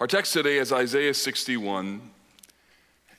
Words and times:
Our 0.00 0.06
text 0.06 0.32
today 0.32 0.56
is 0.56 0.72
Isaiah 0.72 1.12
61. 1.12 2.00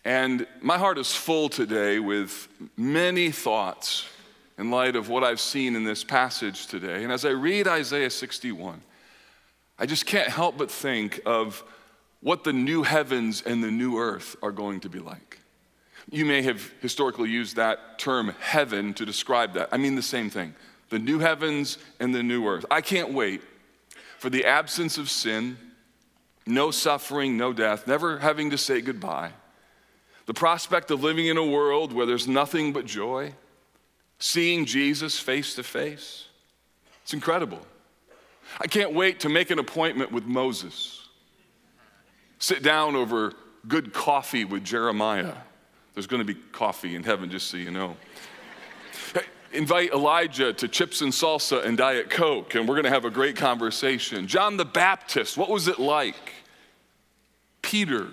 And 0.03 0.47
my 0.63 0.79
heart 0.79 0.97
is 0.97 1.13
full 1.15 1.47
today 1.47 1.99
with 1.99 2.47
many 2.75 3.29
thoughts 3.29 4.07
in 4.57 4.71
light 4.71 4.95
of 4.95 5.07
what 5.07 5.23
I've 5.23 5.39
seen 5.39 5.75
in 5.75 5.83
this 5.83 6.03
passage 6.03 6.65
today. 6.65 7.03
And 7.03 7.13
as 7.13 7.23
I 7.23 7.29
read 7.29 7.67
Isaiah 7.67 8.09
61, 8.09 8.81
I 9.77 9.85
just 9.85 10.07
can't 10.07 10.27
help 10.27 10.57
but 10.57 10.71
think 10.71 11.21
of 11.23 11.63
what 12.21 12.43
the 12.43 12.51
new 12.51 12.81
heavens 12.81 13.43
and 13.43 13.63
the 13.63 13.69
new 13.69 13.99
earth 13.99 14.35
are 14.41 14.51
going 14.51 14.79
to 14.79 14.89
be 14.89 14.97
like. 14.97 15.39
You 16.09 16.25
may 16.25 16.41
have 16.41 16.67
historically 16.81 17.29
used 17.29 17.57
that 17.57 17.99
term 17.99 18.33
heaven 18.39 18.95
to 18.95 19.05
describe 19.05 19.53
that. 19.53 19.69
I 19.71 19.77
mean 19.77 19.93
the 19.93 20.01
same 20.01 20.31
thing 20.31 20.55
the 20.89 20.97
new 20.97 21.19
heavens 21.19 21.77
and 21.99 22.13
the 22.15 22.23
new 22.23 22.47
earth. 22.47 22.65
I 22.71 22.81
can't 22.81 23.13
wait 23.13 23.43
for 24.17 24.31
the 24.31 24.45
absence 24.45 24.97
of 24.97 25.11
sin 25.11 25.59
no 26.53 26.71
suffering, 26.71 27.37
no 27.37 27.53
death, 27.53 27.87
never 27.87 28.19
having 28.19 28.49
to 28.51 28.57
say 28.57 28.81
goodbye. 28.81 29.31
The 30.25 30.33
prospect 30.33 30.91
of 30.91 31.03
living 31.03 31.27
in 31.27 31.37
a 31.37 31.45
world 31.45 31.93
where 31.93 32.05
there's 32.05 32.27
nothing 32.27 32.73
but 32.73 32.85
joy, 32.85 33.33
seeing 34.19 34.65
Jesus 34.65 35.19
face 35.19 35.55
to 35.55 35.63
face. 35.63 36.27
It's 37.03 37.13
incredible. 37.13 37.59
I 38.59 38.67
can't 38.67 38.93
wait 38.93 39.21
to 39.21 39.29
make 39.29 39.49
an 39.49 39.59
appointment 39.59 40.11
with 40.11 40.25
Moses, 40.25 41.07
sit 42.39 42.63
down 42.63 42.95
over 42.95 43.33
good 43.67 43.93
coffee 43.93 44.45
with 44.45 44.63
Jeremiah. 44.63 45.33
There's 45.93 46.07
going 46.07 46.25
to 46.25 46.33
be 46.33 46.39
coffee 46.51 46.95
in 46.95 47.03
heaven, 47.03 47.29
just 47.29 47.47
so 47.47 47.57
you 47.57 47.71
know. 47.71 47.97
Invite 49.53 49.91
Elijah 49.91 50.53
to 50.53 50.67
chips 50.67 51.01
and 51.01 51.11
salsa 51.11 51.65
and 51.65 51.77
Diet 51.77 52.09
Coke, 52.09 52.55
and 52.55 52.67
we're 52.67 52.75
going 52.75 52.85
to 52.85 52.91
have 52.91 53.05
a 53.05 53.09
great 53.09 53.35
conversation. 53.35 54.27
John 54.27 54.57
the 54.57 54.65
Baptist, 54.65 55.37
what 55.37 55.49
was 55.49 55.67
it 55.67 55.79
like? 55.79 56.33
Peter. 57.61 58.07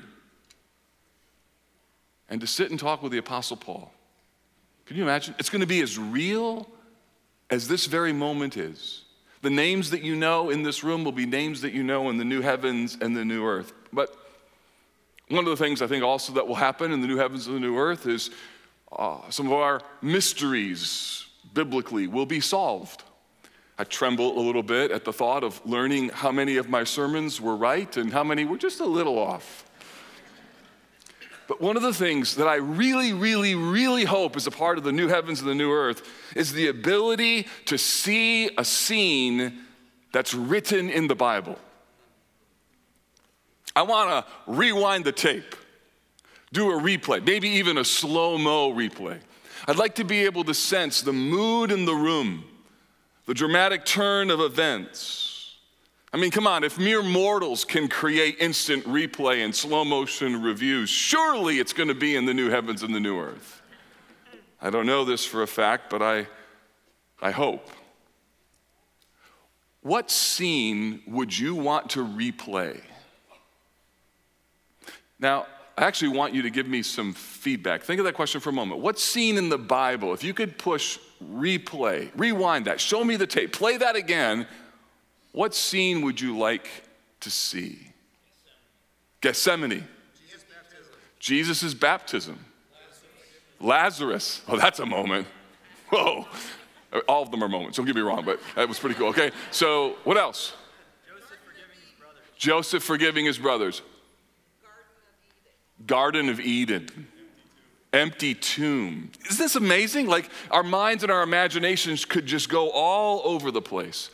And 2.28 2.41
to 2.41 2.47
sit 2.47 2.70
and 2.70 2.78
talk 2.78 3.03
with 3.03 3.12
the 3.12 3.19
Apostle 3.19 3.56
Paul. 3.56 3.92
Can 4.86 4.97
you 4.97 5.03
imagine? 5.03 5.34
It's 5.39 5.50
going 5.50 5.61
to 5.61 5.67
be 5.67 5.81
as 5.81 5.98
real 5.98 6.69
as 7.50 7.69
this 7.69 7.86
very 7.86 8.12
moment 8.12 8.56
is. 8.56 9.05
The 9.42 9.50
names 9.50 9.91
that 9.91 10.03
you 10.03 10.17
know 10.17 10.50
in 10.50 10.62
this 10.62 10.83
room 10.83 11.05
will 11.05 11.12
be 11.12 11.27
names 11.27 11.61
that 11.62 11.73
you 11.73 11.83
know 11.83 12.11
in 12.11 12.17
the 12.17 12.25
new 12.25 12.41
heavens 12.41 12.98
and 13.00 13.17
the 13.17 13.25
new 13.25 13.47
earth. 13.47 13.73
But 13.92 14.14
one 15.28 15.45
of 15.45 15.51
the 15.51 15.62
things 15.62 15.83
I 15.83 15.86
think 15.86 16.03
also 16.03 16.33
that 16.34 16.48
will 16.48 16.55
happen 16.55 16.92
in 16.92 17.01
the 17.01 17.06
new 17.06 17.19
heavens 17.19 17.47
and 17.47 17.56
the 17.56 17.61
new 17.61 17.78
earth 17.78 18.06
is 18.06 18.30
uh, 18.91 19.19
some 19.30 19.47
of 19.47 19.53
our 19.53 19.80
mysteries 20.03 21.27
biblically 21.55 22.06
will 22.06 22.27
be 22.27 22.41
solved. 22.41 23.03
I 23.79 23.84
tremble 23.84 24.39
a 24.39 24.43
little 24.43 24.62
bit 24.62 24.91
at 24.91 25.05
the 25.05 25.12
thought 25.12 25.45
of 25.45 25.65
learning 25.65 26.09
how 26.09 26.33
many 26.33 26.57
of 26.57 26.69
my 26.69 26.83
sermons 26.83 27.41
were 27.41 27.57
right 27.57 27.97
and 27.97 28.12
how 28.12 28.25
many 28.25 28.45
were 28.45 28.59
just 28.59 28.81
a 28.81 28.87
little 28.87 29.19
off. 29.19 29.65
But 31.47 31.62
one 31.62 31.77
of 31.77 31.83
the 31.83 31.95
things 31.95 32.35
that 32.37 32.47
I 32.47 32.57
really, 32.57 33.12
really, 33.12 33.55
really 33.55 34.05
hope 34.05 34.37
is 34.37 34.47
a 34.47 34.51
part 34.51 34.77
of 34.77 34.85
the 34.85 34.93
new 34.93 35.09
heavens 35.09 35.41
and 35.41 35.48
the 35.48 35.55
new 35.55 35.73
earth 35.73 36.03
is 36.37 36.53
the 36.53 36.67
ability 36.67 37.47
to 37.67 37.79
see 37.79 38.51
a 38.59 38.65
scene 38.65 39.61
that's 40.13 40.35
written 40.35 40.91
in 40.91 41.07
the 41.07 41.15
Bible. 41.15 41.57
I 43.75 43.83
want 43.83 44.11
to 44.11 44.33
rewind 44.53 45.05
the 45.05 45.13
tape, 45.13 45.55
do 46.53 46.70
a 46.70 46.83
replay, 46.83 47.25
maybe 47.25 47.48
even 47.48 47.79
a 47.79 47.85
slow 47.85 48.37
mo 48.37 48.73
replay. 48.73 49.19
I'd 49.67 49.77
like 49.77 49.95
to 49.97 50.05
be 50.05 50.25
able 50.25 50.45
to 50.45 50.55
sense 50.55 51.01
the 51.01 51.13
mood 51.13 51.70
in 51.70 51.85
the 51.85 51.95
room, 51.95 52.45
the 53.29 53.34
dramatic 53.34 53.84
turn 53.84 54.31
of 54.31 54.41
events. 54.41 55.59
I 56.15 56.17
mean, 56.17 56.31
come 56.31 56.47
on, 56.47 56.65
if 56.65 56.79
mere 56.79 57.03
mortals 57.03 57.62
can 57.62 57.87
create 57.87 58.39
instant 58.41 58.87
replay 58.87 59.45
and 59.45 59.55
slow 59.55 59.85
motion 59.85 60.43
reviews, 60.43 60.89
surely 60.89 61.59
it's 61.59 61.75
going 61.75 61.91
to 61.91 61.95
be 61.95 62.17
in 62.17 62.25
the 62.25 62.33
new 62.33 62.48
heavens 62.48 62.83
and 62.83 62.95
the 62.95 63.01
new 63.01 63.19
earth. 63.19 63.61
I 64.62 64.70
don't 64.70 64.87
know 64.87 65.05
this 65.05 65.27
for 65.27 65.43
a 65.43 65.47
fact, 65.47 65.91
but 65.91 66.01
I, 66.01 66.27
I 67.20 67.30
hope. 67.30 67.69
What 69.83 70.11
scene 70.11 71.02
would 71.07 71.39
you 71.39 71.55
want 71.55 71.91
to 71.91 72.07
replay? 72.07 72.81
Now, 75.20 75.45
I 75.77 75.85
actually 75.85 76.17
want 76.17 76.33
you 76.33 76.41
to 76.41 76.51
give 76.51 76.67
me 76.67 76.83
some 76.83 77.13
feedback. 77.13 77.83
Think 77.83 77.98
of 77.98 78.07
that 78.07 78.14
question 78.14 78.41
for 78.41 78.48
a 78.48 78.55
moment. 78.55 78.81
What 78.81 78.98
scene 78.98 79.36
in 79.36 79.51
the 79.51 79.58
Bible, 79.58 80.14
if 80.14 80.25
you 80.25 80.33
could 80.33 80.57
push 80.57 80.98
replay, 81.23 82.11
rewind 82.17 82.67
that, 82.67 82.80
show 82.80 83.05
me 83.05 83.17
the 83.17 83.27
tape, 83.27 83.52
play 83.52 83.77
that 83.77 83.96
again, 83.96 84.46
what 85.33 85.55
scene 85.55 86.02
would 86.02 86.20
you 86.20 86.39
like 86.39 86.68
to 87.20 87.30
see? 87.30 87.92
Gethsemane. 89.20 89.86
Jesus' 91.18 91.74
baptism. 91.74 92.45
Lazarus. 93.61 94.42
Oh, 94.48 94.57
that's 94.57 94.78
a 94.78 94.86
moment. 94.86 95.27
Whoa. 95.89 96.27
All 97.07 97.23
of 97.23 97.30
them 97.30 97.42
are 97.42 97.48
moments, 97.48 97.77
don't 97.77 97.86
get 97.86 97.96
me 97.96 98.02
wrong, 98.02 98.24
but 98.24 98.40
that 98.55 98.68
was 98.68 98.78
pretty 98.78 98.95
cool. 98.95 99.08
Okay, 99.08 99.30
so 99.51 99.96
what 100.05 100.17
else? 100.17 100.55
Joseph 101.07 101.39
forgiving 101.45 101.77
his 101.83 101.98
brothers. 101.98 102.23
Joseph 102.39 102.83
forgiving 102.83 103.24
his 103.27 103.39
brothers. 103.39 103.83
Garden 105.86 106.28
of 106.28 106.40
Eden, 106.40 107.08
empty 107.93 108.35
tomb. 108.35 109.11
Isn't 109.31 109.45
this 109.45 109.57
amazing? 109.57 110.07
Like 110.07 110.31
our 110.51 110.63
minds 110.63 111.03
and 111.03 111.13
our 111.13 111.23
imaginations 111.23 112.05
could 112.05 112.27
just 112.27 112.49
go 112.49 112.71
all 112.71 113.23
over 113.25 113.51
the 113.51 113.63
place. 113.63 114.11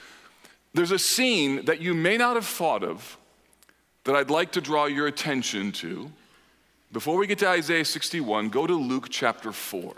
There's 0.73 0.91
a 0.91 0.99
scene 0.99 1.65
that 1.67 1.81
you 1.81 1.95
may 1.95 2.17
not 2.17 2.35
have 2.35 2.47
thought 2.47 2.83
of 2.83 3.17
that 4.05 4.15
I'd 4.15 4.31
like 4.31 4.53
to 4.53 4.61
draw 4.61 4.87
your 4.87 5.07
attention 5.07 5.73
to. 5.73 6.11
Before 6.93 7.17
we 7.17 7.27
get 7.27 7.39
to 7.39 7.49
Isaiah 7.49 7.85
61, 7.85 8.51
go 8.51 8.67
to 8.67 8.75
Luke 8.75 9.09
chapter 9.11 9.51
4. 9.51 9.95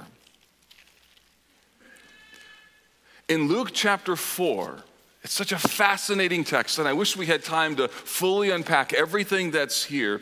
In 3.29 3.49
Luke 3.49 3.71
chapter 3.73 4.17
4, 4.17 4.79
it's 5.25 5.33
such 5.33 5.51
a 5.51 5.59
fascinating 5.59 6.45
text, 6.45 6.79
and 6.79 6.87
I 6.87 6.93
wish 6.93 7.17
we 7.17 7.27
had 7.27 7.43
time 7.43 7.75
to 7.77 7.89
fully 7.89 8.51
unpack 8.51 8.93
everything 8.93 9.51
that's 9.51 9.83
here 9.83 10.21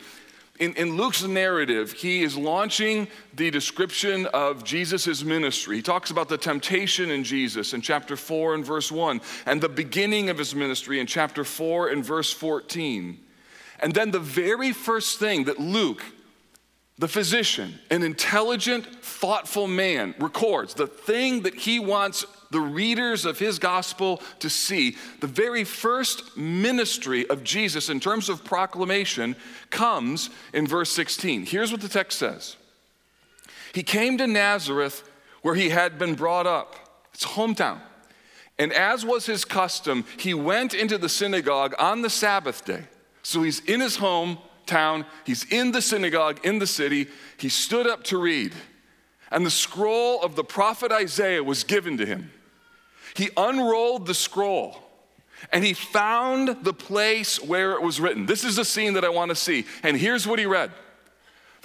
in, 0.59 0.73
in, 0.75 0.95
Luke's 0.95 1.23
narrative, 1.23 1.91
he 1.91 2.23
is 2.23 2.37
launching 2.37 3.07
the 3.33 3.51
description 3.51 4.25
of 4.27 4.63
Jesus' 4.63 5.23
ministry. 5.23 5.77
He 5.77 5.81
talks 5.81 6.11
about 6.11 6.29
the 6.29 6.37
temptation 6.37 7.11
in 7.11 7.23
Jesus 7.23 7.73
in 7.73 7.81
chapter 7.81 8.15
4 8.15 8.55
and 8.55 8.65
verse 8.65 8.91
1, 8.91 9.19
and 9.45 9.59
the 9.59 9.67
beginning 9.67 10.29
of 10.29 10.37
his 10.37 10.55
ministry 10.55 10.99
in 10.99 11.07
chapter 11.07 11.43
4 11.43 11.89
and 11.89 12.05
verse 12.05 12.31
14. 12.31 13.19
And 13.81 13.93
then 13.93 14.11
the 14.11 14.19
very 14.19 14.71
first 14.71 15.19
thing 15.19 15.43
that 15.45 15.59
Luke, 15.59 16.03
the 16.97 17.09
physician, 17.09 17.77
an 17.91 18.03
intelligent, 18.03 18.85
thoughtful 19.03 19.67
man, 19.67 20.15
records, 20.19 20.73
the 20.73 20.87
thing 20.87 21.41
that 21.41 21.55
he 21.55 21.79
wants 21.79 22.25
the 22.51 22.59
readers 22.59 23.25
of 23.25 23.39
his 23.39 23.59
gospel 23.59 24.21
to 24.39 24.49
see 24.49 24.95
the 25.19 25.27
very 25.27 25.63
first 25.63 26.37
ministry 26.37 27.27
of 27.29 27.43
Jesus 27.43 27.89
in 27.89 27.99
terms 27.99 28.29
of 28.29 28.43
proclamation 28.43 29.35
comes 29.69 30.29
in 30.53 30.67
verse 30.67 30.91
16. 30.91 31.45
Here's 31.45 31.71
what 31.71 31.81
the 31.81 31.89
text 31.89 32.19
says 32.19 32.57
He 33.73 33.83
came 33.83 34.17
to 34.17 34.27
Nazareth 34.27 35.09
where 35.41 35.55
he 35.55 35.69
had 35.69 35.99
been 35.99 36.15
brought 36.15 36.47
up, 36.47 36.75
it's 37.13 37.25
hometown. 37.25 37.79
And 38.57 38.73
as 38.73 39.05
was 39.05 39.25
his 39.25 39.45
custom, 39.45 40.05
he 40.17 40.33
went 40.33 40.73
into 40.73 40.97
the 40.97 41.09
synagogue 41.09 41.75
on 41.77 42.01
the 42.01 42.09
Sabbath 42.09 42.65
day. 42.65 42.85
So 43.21 43.43
he's 43.43 43.59
in 43.59 43.79
his 43.79 43.97
hometown, 43.97 45.05
he's 45.25 45.43
in 45.51 45.71
the 45.71 45.81
synagogue 45.81 46.39
in 46.43 46.59
the 46.59 46.67
city. 46.67 47.07
He 47.37 47.49
stood 47.49 47.85
up 47.85 48.03
to 48.05 48.17
read, 48.17 48.53
and 49.35 49.45
the 49.45 49.51
scroll 49.51 50.21
of 50.21 50.37
the 50.37 50.45
prophet 50.45 50.93
Isaiah 50.93 51.43
was 51.43 51.65
given 51.65 51.97
to 51.97 52.05
him. 52.05 52.31
He 53.15 53.29
unrolled 53.35 54.07
the 54.07 54.13
scroll 54.13 54.81
and 55.51 55.63
he 55.63 55.73
found 55.73 56.63
the 56.63 56.73
place 56.73 57.41
where 57.43 57.73
it 57.73 57.81
was 57.81 57.99
written. 57.99 58.25
This 58.25 58.45
is 58.45 58.57
a 58.57 58.63
scene 58.63 58.93
that 58.93 59.03
I 59.03 59.09
want 59.09 59.29
to 59.29 59.35
see. 59.35 59.65
And 59.83 59.97
here's 59.97 60.25
what 60.25 60.39
he 60.39 60.45
read 60.45 60.71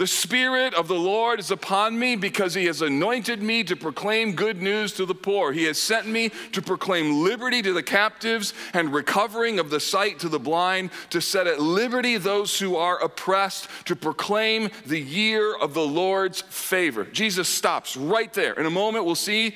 The 0.00 0.06
Spirit 0.06 0.73
of 0.73 0.88
the 0.88 0.94
Lord 0.94 1.41
is 1.41 1.50
upon 1.50 1.99
me 1.99 2.17
because 2.17 2.55
he 2.55 2.64
has 2.64 2.81
anointed 2.81 3.43
me 3.43 3.62
to 3.64 3.76
proclaim 3.76 4.32
good 4.32 4.62
news 4.62 4.94
to 4.94 5.05
the 5.05 5.14
poor. 5.14 5.52
He 5.52 5.64
has 5.64 5.76
sent 5.76 6.08
me 6.08 6.31
to 6.52 6.62
proclaim 6.62 7.23
liberty 7.23 7.61
to 7.61 7.75
the 7.75 7.82
captives 7.82 8.55
and 8.73 8.94
recovering 8.94 9.58
of 9.58 9.69
the 9.69 9.79
sight 9.79 10.19
to 10.20 10.31
the 10.31 10.38
blind, 10.38 10.88
to 11.11 11.20
set 11.20 11.47
at 11.47 11.61
liberty 11.61 12.17
those 12.17 12.58
who 12.58 12.76
are 12.76 12.99
oppressed, 12.99 13.69
to 13.85 13.94
proclaim 13.94 14.70
the 14.87 14.99
year 14.99 15.55
of 15.55 15.75
the 15.75 15.87
Lord's 15.87 16.41
favor. 16.41 17.05
Jesus 17.05 17.47
stops 17.47 17.94
right 17.94 18.32
there. 18.32 18.55
In 18.55 18.64
a 18.64 18.70
moment, 18.70 19.05
we'll 19.05 19.14
see 19.14 19.55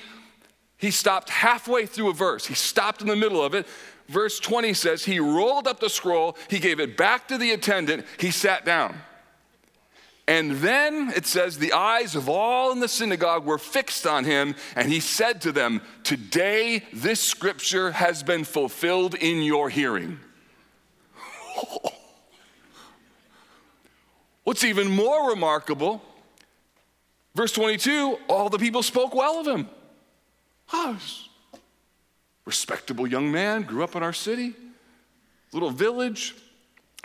he 0.76 0.90
stopped 0.90 1.30
halfway 1.30 1.86
through 1.86 2.10
a 2.10 2.12
verse. 2.12 2.44
He 2.44 2.54
stopped 2.54 3.00
in 3.00 3.08
the 3.08 3.16
middle 3.16 3.42
of 3.42 3.54
it. 3.54 3.66
Verse 4.08 4.38
20 4.40 4.74
says, 4.74 5.06
He 5.06 5.20
rolled 5.20 5.66
up 5.66 5.80
the 5.80 5.88
scroll, 5.88 6.36
he 6.50 6.58
gave 6.58 6.80
it 6.80 6.98
back 6.98 7.28
to 7.28 7.38
the 7.38 7.52
attendant, 7.52 8.04
he 8.18 8.30
sat 8.30 8.66
down. 8.66 8.94
And 10.26 10.52
then 10.52 11.12
it 11.14 11.26
says, 11.26 11.58
The 11.58 11.74
eyes 11.74 12.14
of 12.14 12.30
all 12.30 12.72
in 12.72 12.80
the 12.80 12.88
synagogue 12.88 13.44
were 13.44 13.58
fixed 13.58 14.06
on 14.06 14.24
him, 14.24 14.54
and 14.74 14.88
he 14.90 15.00
said 15.00 15.42
to 15.42 15.52
them, 15.52 15.82
Today 16.02 16.82
this 16.92 17.20
scripture 17.20 17.92
has 17.92 18.22
been 18.22 18.44
fulfilled 18.44 19.14
in 19.14 19.42
your 19.42 19.68
hearing. 19.68 20.18
What's 24.44 24.64
even 24.64 24.90
more 24.90 25.28
remarkable, 25.30 26.02
verse 27.34 27.52
22, 27.52 28.18
all 28.28 28.48
the 28.48 28.58
people 28.58 28.82
spoke 28.82 29.14
well 29.14 29.40
of 29.40 29.46
him. 29.46 29.68
Oh, 30.72 30.98
respectable 32.46 33.06
young 33.06 33.30
man, 33.30 33.62
grew 33.62 33.84
up 33.84 33.94
in 33.94 34.02
our 34.02 34.12
city, 34.12 34.54
little 35.52 35.70
village. 35.70 36.34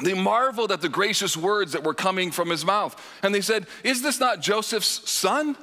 They 0.01 0.13
marveled 0.13 0.71
at 0.71 0.81
the 0.81 0.89
gracious 0.89 1.35
words 1.35 1.73
that 1.73 1.83
were 1.83 1.93
coming 1.93 2.31
from 2.31 2.49
his 2.49 2.65
mouth. 2.65 2.95
And 3.21 3.35
they 3.35 3.41
said, 3.41 3.67
Is 3.83 4.01
this 4.01 4.19
not 4.19 4.41
Joseph's 4.41 5.09
son? 5.09 5.57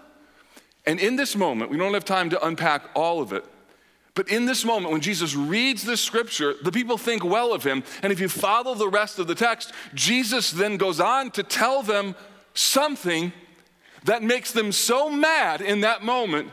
And 0.85 1.01
in 1.01 1.17
this 1.17 1.35
moment, 1.35 1.71
we 1.71 1.79
don't 1.79 1.95
have 1.95 2.05
time 2.05 2.31
to 2.31 2.47
unpack 2.47 2.83
all 2.95 3.21
of 3.21 3.33
it, 3.33 3.45
but 4.17 4.31
in 4.31 4.47
this 4.47 4.65
moment, 4.65 4.93
when 4.93 5.03
Jesus 5.03 5.35
reads 5.35 5.85
this 5.85 6.01
scripture, 6.01 6.55
the 6.63 6.73
people 6.73 6.97
think 6.97 7.23
well 7.23 7.53
of 7.53 7.63
him. 7.63 7.85
And 8.03 8.11
if 8.11 8.19
you 8.19 8.29
follow 8.29 8.75
the 8.75 8.89
rest 8.89 9.19
of 9.19 9.27
the 9.27 9.35
text, 9.35 9.73
Jesus 9.95 10.51
then 10.51 10.79
goes 10.79 11.01
on 11.01 11.31
to 11.33 11.43
tell 11.43 11.83
them 11.83 12.15
something 12.55 13.33
that 14.05 14.23
makes 14.23 14.53
them 14.53 14.73
so 14.73 15.11
mad 15.11 15.61
in 15.61 15.83
that 15.83 16.03
moment 16.03 16.51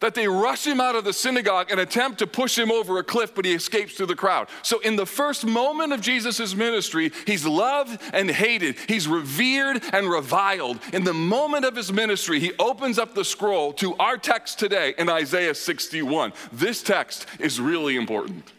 that 0.00 0.14
they 0.14 0.28
rush 0.28 0.66
him 0.66 0.80
out 0.80 0.96
of 0.96 1.04
the 1.04 1.12
synagogue 1.12 1.70
and 1.70 1.80
attempt 1.80 2.18
to 2.18 2.26
push 2.26 2.58
him 2.58 2.70
over 2.70 2.98
a 2.98 3.04
cliff, 3.04 3.34
but 3.34 3.44
he 3.44 3.52
escapes 3.52 3.94
through 3.94 4.06
the 4.06 4.16
crowd. 4.16 4.48
So, 4.62 4.80
in 4.80 4.96
the 4.96 5.06
first 5.06 5.46
moment 5.46 5.92
of 5.92 6.00
Jesus' 6.00 6.54
ministry, 6.54 7.12
he's 7.26 7.46
loved 7.46 8.00
and 8.12 8.30
hated, 8.30 8.76
he's 8.86 9.08
revered 9.08 9.82
and 9.92 10.08
reviled. 10.08 10.78
In 10.92 11.04
the 11.04 11.14
moment 11.14 11.64
of 11.64 11.76
his 11.76 11.92
ministry, 11.92 12.40
he 12.40 12.52
opens 12.58 12.98
up 12.98 13.14
the 13.14 13.24
scroll 13.24 13.72
to 13.74 13.94
our 13.96 14.16
text 14.16 14.58
today 14.58 14.94
in 14.98 15.08
Isaiah 15.08 15.54
61. 15.54 16.32
This 16.52 16.82
text 16.82 17.26
is 17.38 17.60
really 17.60 17.96
important. 17.96 18.52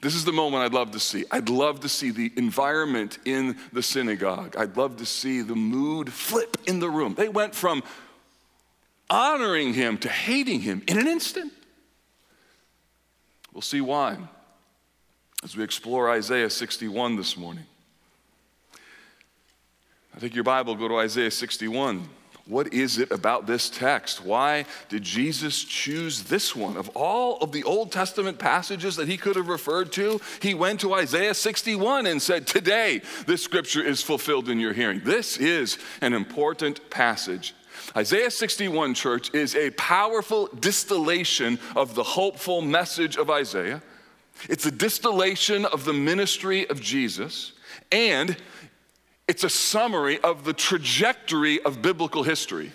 This 0.00 0.14
is 0.14 0.24
the 0.24 0.32
moment 0.32 0.62
I'd 0.62 0.74
love 0.74 0.92
to 0.92 1.00
see. 1.00 1.24
I'd 1.30 1.48
love 1.48 1.80
to 1.80 1.88
see 1.88 2.10
the 2.10 2.32
environment 2.36 3.18
in 3.24 3.56
the 3.72 3.82
synagogue. 3.82 4.56
I'd 4.56 4.76
love 4.76 4.98
to 4.98 5.06
see 5.06 5.42
the 5.42 5.56
mood 5.56 6.12
flip 6.12 6.56
in 6.66 6.78
the 6.78 6.88
room. 6.88 7.14
They 7.14 7.28
went 7.28 7.54
from 7.54 7.82
honoring 9.10 9.74
him 9.74 9.98
to 9.98 10.08
hating 10.08 10.60
him 10.60 10.82
in 10.86 10.98
an 10.98 11.06
instant. 11.06 11.52
We'll 13.52 13.62
see 13.62 13.80
why 13.80 14.18
as 15.42 15.56
we 15.56 15.62
explore 15.62 16.10
Isaiah 16.10 16.50
61 16.50 17.16
this 17.16 17.36
morning. 17.36 17.64
I 20.14 20.18
think 20.18 20.34
your 20.34 20.44
Bible, 20.44 20.74
go 20.74 20.88
to 20.88 20.98
Isaiah 20.98 21.30
61. 21.30 22.08
What 22.46 22.72
is 22.72 22.98
it 22.98 23.12
about 23.12 23.46
this 23.46 23.68
text? 23.68 24.24
Why 24.24 24.64
did 24.88 25.02
Jesus 25.02 25.62
choose 25.62 26.24
this 26.24 26.56
one? 26.56 26.76
Of 26.76 26.88
all 26.96 27.36
of 27.38 27.52
the 27.52 27.62
Old 27.62 27.92
Testament 27.92 28.38
passages 28.38 28.96
that 28.96 29.06
he 29.06 29.18
could 29.18 29.36
have 29.36 29.48
referred 29.48 29.92
to, 29.92 30.18
he 30.40 30.54
went 30.54 30.80
to 30.80 30.94
Isaiah 30.94 31.34
61 31.34 32.06
and 32.06 32.20
said, 32.20 32.46
Today, 32.46 33.02
this 33.26 33.44
scripture 33.44 33.82
is 33.82 34.02
fulfilled 34.02 34.48
in 34.48 34.58
your 34.58 34.72
hearing. 34.72 35.02
This 35.04 35.36
is 35.36 35.78
an 36.00 36.14
important 36.14 36.88
passage. 36.88 37.54
Isaiah 37.96 38.30
61, 38.30 38.94
church, 38.94 39.32
is 39.34 39.54
a 39.54 39.70
powerful 39.70 40.48
distillation 40.48 41.58
of 41.76 41.94
the 41.94 42.02
hopeful 42.02 42.60
message 42.60 43.16
of 43.16 43.30
Isaiah. 43.30 43.82
It's 44.48 44.66
a 44.66 44.70
distillation 44.70 45.64
of 45.64 45.84
the 45.84 45.92
ministry 45.92 46.68
of 46.68 46.80
Jesus, 46.80 47.52
and 47.90 48.36
it's 49.26 49.44
a 49.44 49.50
summary 49.50 50.18
of 50.20 50.44
the 50.44 50.52
trajectory 50.52 51.60
of 51.62 51.82
biblical 51.82 52.22
history. 52.22 52.72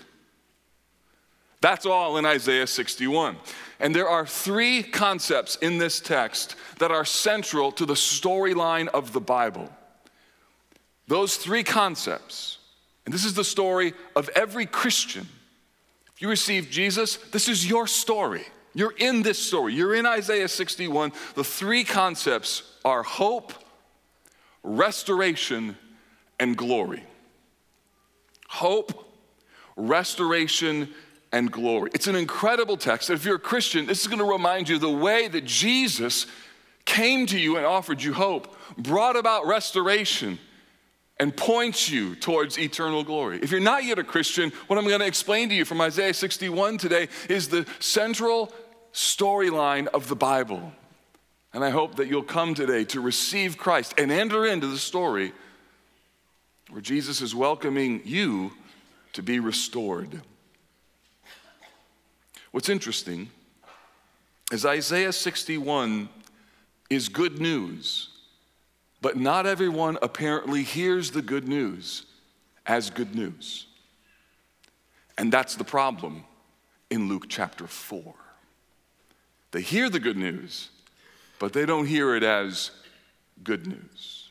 That's 1.60 1.86
all 1.86 2.18
in 2.18 2.26
Isaiah 2.26 2.66
61. 2.66 3.36
And 3.80 3.94
there 3.94 4.08
are 4.08 4.26
three 4.26 4.82
concepts 4.82 5.56
in 5.56 5.78
this 5.78 5.98
text 5.98 6.56
that 6.78 6.90
are 6.90 7.06
central 7.06 7.72
to 7.72 7.86
the 7.86 7.94
storyline 7.94 8.88
of 8.88 9.14
the 9.14 9.20
Bible. 9.20 9.70
Those 11.08 11.36
three 11.36 11.64
concepts 11.64 12.58
and 13.04 13.14
this 13.14 13.24
is 13.24 13.34
the 13.34 13.44
story 13.44 13.92
of 14.16 14.28
every 14.30 14.66
Christian. 14.66 15.28
If 16.14 16.22
you 16.22 16.28
receive 16.28 16.70
Jesus, 16.70 17.16
this 17.16 17.48
is 17.48 17.68
your 17.68 17.86
story. 17.86 18.44
You're 18.74 18.94
in 18.98 19.22
this 19.22 19.38
story. 19.38 19.74
You're 19.74 19.94
in 19.94 20.06
Isaiah 20.06 20.48
61. 20.48 21.12
The 21.34 21.44
three 21.44 21.84
concepts 21.84 22.62
are 22.84 23.02
hope, 23.02 23.52
restoration, 24.62 25.76
and 26.40 26.56
glory. 26.56 27.04
Hope, 28.48 29.06
restoration, 29.76 30.88
and 31.32 31.50
glory. 31.50 31.90
It's 31.94 32.06
an 32.06 32.16
incredible 32.16 32.76
text. 32.76 33.10
If 33.10 33.24
you're 33.24 33.36
a 33.36 33.40
Christian, 33.40 33.86
this 33.86 34.00
is 34.00 34.06
going 34.06 34.20
to 34.20 34.24
remind 34.24 34.68
you 34.68 34.78
the 34.78 34.90
way 34.90 35.28
that 35.28 35.44
Jesus 35.44 36.26
came 36.84 37.26
to 37.26 37.38
you 37.38 37.56
and 37.56 37.66
offered 37.66 38.02
you 38.02 38.12
hope, 38.12 38.56
brought 38.76 39.16
about 39.16 39.46
restoration 39.46 40.38
and 41.18 41.36
points 41.36 41.88
you 41.88 42.16
towards 42.16 42.58
eternal 42.58 43.04
glory. 43.04 43.38
If 43.40 43.50
you're 43.50 43.60
not 43.60 43.84
yet 43.84 43.98
a 43.98 44.04
Christian, 44.04 44.50
what 44.66 44.78
I'm 44.78 44.86
going 44.86 45.00
to 45.00 45.06
explain 45.06 45.48
to 45.48 45.54
you 45.54 45.64
from 45.64 45.80
Isaiah 45.80 46.14
61 46.14 46.78
today 46.78 47.08
is 47.28 47.48
the 47.48 47.66
central 47.78 48.52
storyline 48.92 49.86
of 49.88 50.08
the 50.08 50.16
Bible. 50.16 50.72
And 51.52 51.64
I 51.64 51.70
hope 51.70 51.96
that 51.96 52.08
you'll 52.08 52.22
come 52.22 52.54
today 52.54 52.84
to 52.86 53.00
receive 53.00 53.56
Christ 53.56 53.94
and 53.96 54.10
enter 54.10 54.44
into 54.44 54.66
the 54.66 54.78
story 54.78 55.32
where 56.68 56.80
Jesus 56.80 57.20
is 57.20 57.34
welcoming 57.34 58.00
you 58.04 58.52
to 59.12 59.22
be 59.22 59.38
restored. 59.38 60.20
What's 62.50 62.68
interesting 62.68 63.30
is 64.52 64.66
Isaiah 64.66 65.12
61 65.12 66.08
is 66.90 67.08
good 67.08 67.40
news 67.40 68.13
but 69.04 69.18
not 69.18 69.44
everyone 69.44 69.98
apparently 70.00 70.62
hears 70.62 71.10
the 71.10 71.20
good 71.20 71.46
news 71.46 72.06
as 72.64 72.88
good 72.88 73.14
news. 73.14 73.66
And 75.18 75.30
that's 75.30 75.56
the 75.56 75.62
problem 75.62 76.24
in 76.88 77.06
Luke 77.06 77.26
chapter 77.28 77.66
4. 77.66 78.14
They 79.50 79.60
hear 79.60 79.90
the 79.90 80.00
good 80.00 80.16
news, 80.16 80.70
but 81.38 81.52
they 81.52 81.66
don't 81.66 81.84
hear 81.84 82.16
it 82.16 82.22
as 82.22 82.70
good 83.42 83.66
news. 83.66 84.30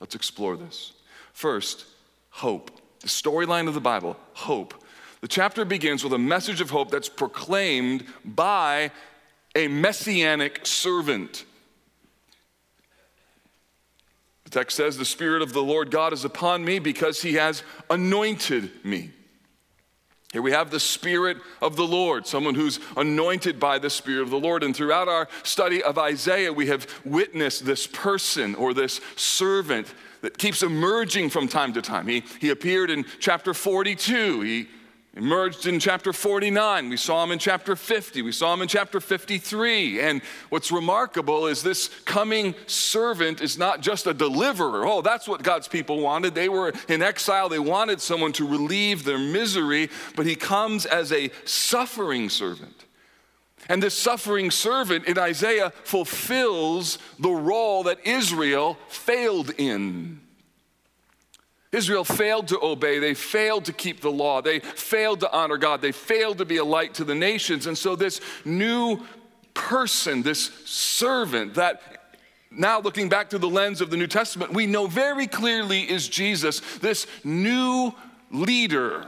Let's 0.00 0.16
explore 0.16 0.56
this. 0.56 0.94
First, 1.32 1.84
hope. 2.30 2.72
The 2.98 3.06
storyline 3.06 3.68
of 3.68 3.74
the 3.74 3.80
Bible, 3.80 4.16
hope. 4.32 4.74
The 5.20 5.28
chapter 5.28 5.64
begins 5.64 6.02
with 6.02 6.12
a 6.12 6.18
message 6.18 6.60
of 6.60 6.70
hope 6.70 6.90
that's 6.90 7.08
proclaimed 7.08 8.04
by 8.24 8.90
a 9.54 9.68
messianic 9.68 10.66
servant. 10.66 11.44
The 14.48 14.60
text 14.60 14.78
says, 14.78 14.96
The 14.96 15.04
Spirit 15.04 15.42
of 15.42 15.52
the 15.52 15.62
Lord 15.62 15.90
God 15.90 16.14
is 16.14 16.24
upon 16.24 16.64
me 16.64 16.78
because 16.78 17.20
he 17.20 17.34
has 17.34 17.62
anointed 17.90 18.82
me. 18.82 19.10
Here 20.32 20.40
we 20.40 20.52
have 20.52 20.70
the 20.70 20.80
Spirit 20.80 21.36
of 21.60 21.76
the 21.76 21.86
Lord, 21.86 22.26
someone 22.26 22.54
who's 22.54 22.80
anointed 22.96 23.60
by 23.60 23.78
the 23.78 23.90
Spirit 23.90 24.22
of 24.22 24.30
the 24.30 24.40
Lord. 24.40 24.62
And 24.62 24.74
throughout 24.74 25.06
our 25.06 25.28
study 25.42 25.82
of 25.82 25.98
Isaiah, 25.98 26.50
we 26.50 26.68
have 26.68 26.86
witnessed 27.04 27.66
this 27.66 27.86
person 27.86 28.54
or 28.54 28.72
this 28.72 29.02
servant 29.16 29.92
that 30.22 30.38
keeps 30.38 30.62
emerging 30.62 31.28
from 31.28 31.46
time 31.46 31.74
to 31.74 31.82
time. 31.82 32.08
He, 32.08 32.24
he 32.40 32.48
appeared 32.48 32.88
in 32.88 33.04
chapter 33.18 33.52
42. 33.52 34.40
He 34.40 34.68
emerged 35.18 35.66
in 35.66 35.80
chapter 35.80 36.12
49. 36.12 36.88
We 36.88 36.96
saw 36.96 37.24
him 37.24 37.32
in 37.32 37.40
chapter 37.40 37.74
50. 37.74 38.22
We 38.22 38.30
saw 38.30 38.54
him 38.54 38.62
in 38.62 38.68
chapter 38.68 39.00
53. 39.00 40.00
And 40.00 40.22
what's 40.48 40.70
remarkable 40.70 41.48
is 41.48 41.60
this 41.60 41.88
coming 42.04 42.54
servant 42.68 43.40
is 43.40 43.58
not 43.58 43.80
just 43.80 44.06
a 44.06 44.14
deliverer. 44.14 44.86
Oh, 44.86 45.02
that's 45.02 45.26
what 45.26 45.42
God's 45.42 45.66
people 45.66 46.00
wanted. 46.00 46.36
They 46.36 46.48
were 46.48 46.72
in 46.88 47.02
exile, 47.02 47.48
they 47.48 47.58
wanted 47.58 48.00
someone 48.00 48.32
to 48.34 48.46
relieve 48.46 49.04
their 49.04 49.18
misery, 49.18 49.90
but 50.14 50.24
he 50.24 50.36
comes 50.36 50.86
as 50.86 51.12
a 51.12 51.30
suffering 51.44 52.28
servant. 52.28 52.84
And 53.68 53.82
this 53.82 53.98
suffering 53.98 54.52
servant 54.52 55.06
in 55.06 55.18
Isaiah 55.18 55.70
fulfills 55.82 56.98
the 57.18 57.30
role 57.30 57.82
that 57.82 58.06
Israel 58.06 58.78
failed 58.88 59.50
in. 59.58 60.20
Israel 61.70 62.04
failed 62.04 62.48
to 62.48 62.58
obey. 62.62 62.98
They 62.98 63.14
failed 63.14 63.66
to 63.66 63.72
keep 63.72 64.00
the 64.00 64.10
law. 64.10 64.40
They 64.40 64.60
failed 64.60 65.20
to 65.20 65.32
honor 65.32 65.58
God. 65.58 65.82
They 65.82 65.92
failed 65.92 66.38
to 66.38 66.44
be 66.44 66.56
a 66.56 66.64
light 66.64 66.94
to 66.94 67.04
the 67.04 67.14
nations. 67.14 67.66
And 67.66 67.76
so, 67.76 67.94
this 67.94 68.20
new 68.44 69.00
person, 69.52 70.22
this 70.22 70.50
servant 70.64 71.54
that 71.54 71.82
now 72.50 72.80
looking 72.80 73.08
back 73.08 73.30
to 73.30 73.38
the 73.38 73.48
lens 73.48 73.80
of 73.80 73.90
the 73.90 73.96
New 73.96 74.06
Testament, 74.06 74.54
we 74.54 74.66
know 74.66 74.86
very 74.86 75.26
clearly 75.26 75.82
is 75.82 76.08
Jesus, 76.08 76.60
this 76.78 77.06
new 77.24 77.92
leader 78.30 79.06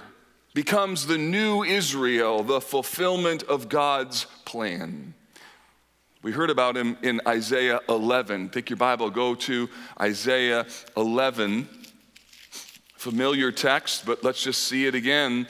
becomes 0.53 1.07
the 1.07 1.17
new 1.17 1.63
Israel, 1.63 2.43
the 2.43 2.61
fulfillment 2.61 3.43
of 3.45 3.69
God's 3.69 4.27
plan. 4.45 5.15
We 6.23 6.33
heard 6.33 6.51
about 6.51 6.77
him 6.77 6.99
in 7.03 7.21
Isaiah 7.27 7.81
11. 7.89 8.51
Take 8.51 8.69
your 8.69 8.77
Bible, 8.77 9.09
go 9.09 9.35
to 9.37 9.71
Isaiah 9.99 10.67
11. 10.97 11.67
Familiar 13.01 13.51
text, 13.51 14.05
but 14.05 14.23
let's 14.23 14.43
just 14.43 14.65
see 14.65 14.85
it 14.85 14.95
again. 14.95 15.47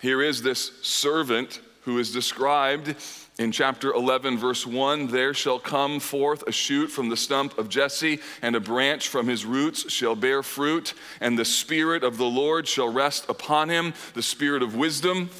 Here 0.00 0.22
is 0.22 0.42
this 0.42 0.70
servant 0.82 1.60
who 1.80 1.98
is 1.98 2.12
described 2.12 2.94
in 3.36 3.50
chapter 3.50 3.92
11, 3.92 4.38
verse 4.38 4.64
1 4.64 5.08
There 5.08 5.34
shall 5.34 5.58
come 5.58 5.98
forth 5.98 6.44
a 6.46 6.52
shoot 6.52 6.86
from 6.86 7.08
the 7.08 7.16
stump 7.16 7.58
of 7.58 7.68
Jesse, 7.68 8.20
and 8.42 8.54
a 8.54 8.60
branch 8.60 9.08
from 9.08 9.26
his 9.26 9.44
roots 9.44 9.90
shall 9.90 10.14
bear 10.14 10.44
fruit, 10.44 10.94
and 11.20 11.36
the 11.36 11.44
Spirit 11.44 12.04
of 12.04 12.16
the 12.16 12.26
Lord 12.26 12.68
shall 12.68 12.92
rest 12.92 13.24
upon 13.28 13.68
him 13.68 13.92
the 14.14 14.22
Spirit 14.22 14.62
of 14.62 14.76
wisdom 14.76 15.30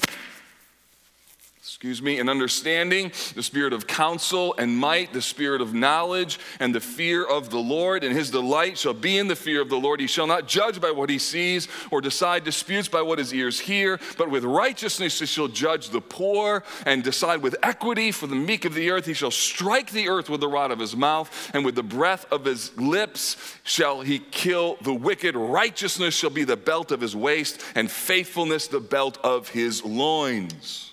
excuse 1.83 2.01
me, 2.01 2.21
and 2.21 2.31
understanding, 2.31 3.11
the 3.35 3.43
spirit 3.43 3.73
of 3.73 3.89
counsel 3.89 4.55
and 4.57 4.77
might, 4.77 5.13
the 5.13 5.21
spirit 5.21 5.61
of 5.61 5.75
knowledge 5.75 6.39
and 6.61 6.73
the 6.73 6.79
fear 6.79 7.25
of 7.25 7.51
the 7.51 7.59
Lord. 7.59 8.05
And 8.05 8.15
his 8.15 8.31
delight 8.31 8.79
shall 8.79 8.95
be 8.95 9.19
in 9.19 9.27
the 9.27 9.35
fear 9.35 9.61
of 9.61 9.69
the 9.69 9.81
Lord. 9.81 9.99
He 9.99 10.07
shall 10.07 10.29
not 10.29 10.47
judge 10.47 10.81
by 10.81 10.93
what 10.93 11.11
he 11.11 11.19
sees 11.19 11.67
or 11.91 12.01
decide 12.01 12.45
disputes 12.45 12.87
by 12.87 13.03
what 13.03 13.19
his 13.19 13.35
ears 13.35 13.59
hear, 13.59 13.99
but 14.17 14.31
with 14.31 14.45
righteousness 14.45 15.19
he 15.19 15.27
shall 15.27 15.49
judge 15.49 15.89
the 15.89 16.01
poor 16.01 16.63
and 16.87 17.03
decide 17.03 17.43
with 17.43 17.57
equity 17.65 18.13
for 18.13 18.29
the 18.29 18.37
meek 18.37 18.65
of 18.65 18.75
the 18.75 18.89
earth. 18.89 19.07
He 19.07 19.13
shall 19.13 19.33
strike 19.33 19.91
the 19.91 20.09
earth 20.09 20.31
with 20.31 20.41
the 20.41 20.47
rod 20.47 20.71
of 20.71 20.79
his 20.79 20.95
mouth, 20.95 21.51
and 21.53 21.65
with 21.65 21.75
the 21.75 21.83
breath 21.83 22.31
of 22.31 22.45
his 22.45 22.71
lips 22.79 23.59
shall 23.65 24.03
he 24.03 24.21
kill 24.21 24.77
the 24.83 24.95
wicked. 24.95 25.35
Righteousness 25.35 26.15
shall 26.15 26.31
be 26.31 26.45
the 26.45 26.57
belt 26.57 26.93
of 26.93 27.01
his 27.01 27.17
waist, 27.17 27.61
and 27.75 27.91
faithfulness 27.91 28.69
the 28.69 28.79
belt 28.79 29.19
of 29.25 29.49
his 29.49 29.85
loins. 29.85 30.92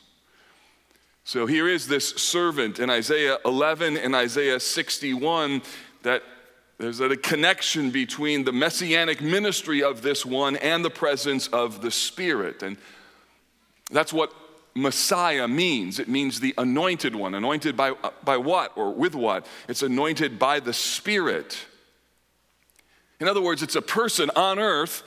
So 1.29 1.45
here 1.45 1.67
is 1.67 1.87
this 1.87 2.09
servant 2.09 2.79
in 2.79 2.89
Isaiah 2.89 3.37
11 3.45 3.97
and 3.97 4.15
Isaiah 4.15 4.59
61 4.59 5.61
that 6.01 6.23
there's 6.79 7.01
a 7.01 7.15
connection 7.15 7.91
between 7.91 8.45
the 8.45 8.51
messianic 8.51 9.21
ministry 9.21 9.83
of 9.83 10.01
this 10.01 10.25
one 10.25 10.55
and 10.55 10.83
the 10.83 10.89
presence 10.89 11.45
of 11.49 11.83
the 11.83 11.91
Spirit. 11.91 12.63
And 12.63 12.77
that's 13.91 14.11
what 14.11 14.33
Messiah 14.73 15.47
means. 15.47 15.99
It 15.99 16.07
means 16.07 16.39
the 16.39 16.55
anointed 16.57 17.15
one. 17.15 17.35
Anointed 17.35 17.77
by, 17.77 17.91
by 18.23 18.37
what 18.37 18.75
or 18.75 18.91
with 18.91 19.13
what? 19.13 19.45
It's 19.67 19.83
anointed 19.83 20.39
by 20.39 20.59
the 20.59 20.73
Spirit. 20.73 21.59
In 23.19 23.27
other 23.27 23.41
words, 23.41 23.61
it's 23.61 23.75
a 23.75 23.83
person 23.83 24.31
on 24.35 24.57
earth 24.57 25.03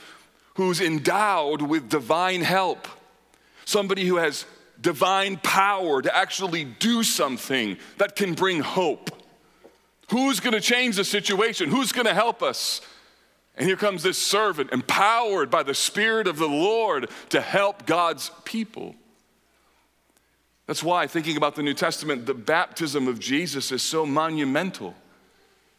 who's 0.53 0.79
endowed 0.79 1.61
with 1.61 1.89
divine 1.89 2.43
help, 2.43 2.87
somebody 3.65 4.05
who 4.05 4.15
has 4.15 4.45
divine 4.83 5.37
power 5.37 6.01
to 6.01 6.15
actually 6.15 6.65
do 6.65 7.01
something 7.01 7.77
that 7.97 8.15
can 8.15 8.35
bring 8.35 8.59
hope. 8.59 9.09
Who's 10.11 10.39
going 10.39 10.53
to 10.53 10.61
change 10.61 10.97
the 10.97 11.03
situation? 11.03 11.71
Who's 11.71 11.91
going 11.91 12.05
to 12.05 12.13
help 12.13 12.43
us? 12.43 12.81
And 13.55 13.67
here 13.67 13.77
comes 13.77 14.03
this 14.03 14.17
servant, 14.17 14.71
empowered 14.71 15.49
by 15.49 15.63
the 15.63 15.73
Spirit 15.73 16.27
of 16.27 16.37
the 16.37 16.47
Lord 16.47 17.09
to 17.29 17.41
help 17.41 17.85
God's 17.85 18.29
people. 18.45 18.95
That's 20.67 20.83
why, 20.83 21.07
thinking 21.07 21.37
about 21.37 21.55
the 21.55 21.63
New 21.63 21.73
Testament, 21.73 22.25
the 22.25 22.33
baptism 22.33 23.07
of 23.07 23.19
Jesus 23.19 23.71
is 23.71 23.81
so 23.81 24.05
monumental. 24.05 24.95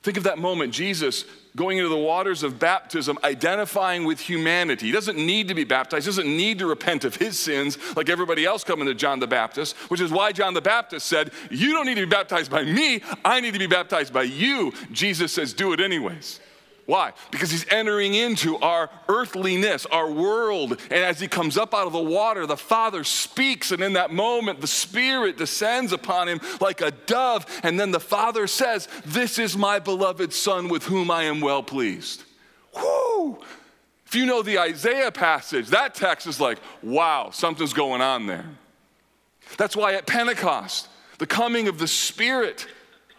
Think 0.05 0.19
of 0.19 0.25
that 0.25 0.37
moment, 0.37 0.75
Jesus 0.75 1.25
going 1.57 1.79
into 1.79 1.89
the 1.89 1.97
waters 1.97 2.43
of 2.43 2.59
baptism, 2.59 3.17
identifying 3.25 4.05
with 4.05 4.21
humanity. 4.21 4.87
He 4.87 4.93
doesn't 4.93 5.17
need 5.17 5.49
to 5.49 5.55
be 5.55 5.65
baptized, 5.65 6.05
he 6.05 6.11
doesn't 6.11 6.37
need 6.37 6.59
to 6.59 6.67
repent 6.67 7.07
of 7.07 7.17
his 7.17 7.39
sins 7.39 7.79
like 7.97 8.11
everybody 8.11 8.45
else 8.45 8.65
coming 8.65 8.87
to 8.87 8.95
John 8.95 9.19
the 9.19 9.27
Baptist, 9.27 9.75
which 9.89 10.03
is 10.03 10.11
why 10.11 10.33
John 10.33 10.53
the 10.53 10.61
Baptist 10.61 11.07
said, 11.07 11.31
You 11.51 11.73
don't 11.73 11.87
need 11.87 11.95
to 11.95 12.03
be 12.03 12.11
baptized 12.11 12.51
by 12.51 12.65
me, 12.65 13.01
I 13.25 13.41
need 13.41 13.55
to 13.55 13.59
be 13.59 13.67
baptized 13.67 14.13
by 14.13 14.25
you. 14.25 14.75
Jesus 14.93 15.33
says, 15.33 15.55
Do 15.55 15.73
it 15.73 15.81
anyways. 15.81 16.39
Why? 16.87 17.13
Because 17.31 17.51
he's 17.51 17.67
entering 17.71 18.15
into 18.15 18.59
our 18.59 18.91
earthliness, 19.09 19.87
our 19.87 20.11
world. 20.11 20.79
And 20.91 21.05
as 21.05 21.19
he 21.19 21.29
comes 21.29 21.57
up 21.57 21.73
out 21.73 21.87
of 21.87 21.95
the 21.95 21.99
water, 21.99 22.47
the 22.47 22.59
Father 22.59 23.05
speaks. 23.05 23.71
And 23.71 23.83
in 23.83 23.95
that 23.95 24.13
moment, 24.13 24.61
the 24.61 24.67
Spirit 24.67 25.39
descends 25.39 25.93
upon 25.93 26.29
him 26.29 26.41
like 26.61 26.83
a 26.83 26.91
dove. 26.91 27.47
And 27.63 27.81
then 27.81 27.91
the 27.91 28.01
Father 28.01 28.47
says, 28.47 28.89
This 29.07 29.39
is 29.39 29.57
my 29.57 29.79
beloved 29.79 30.33
Son 30.33 30.69
with 30.69 30.85
whom 30.85 31.11
I 31.11 31.25
am 31.25 31.41
well 31.41 31.63
pleased. 31.63 32.23
Whoo! 32.75 33.39
If 34.15 34.15
you 34.15 34.27
know 34.27 34.43
the 34.43 34.61
Isaiah 34.61 35.11
passage, 35.11 35.71
that 35.71 35.97
text 35.97 36.29
is 36.29 36.41
like, 36.41 36.59
wow, 36.85 37.31
something's 37.33 37.73
going 37.73 38.01
on 38.01 38.27
there. 38.27 38.49
That's 39.59 39.75
why 39.75 39.95
at 39.95 40.07
Pentecost, 40.07 40.89
the 41.19 41.27
coming 41.27 41.67
of 41.67 41.81
the 41.81 41.89
Spirit, 41.89 42.67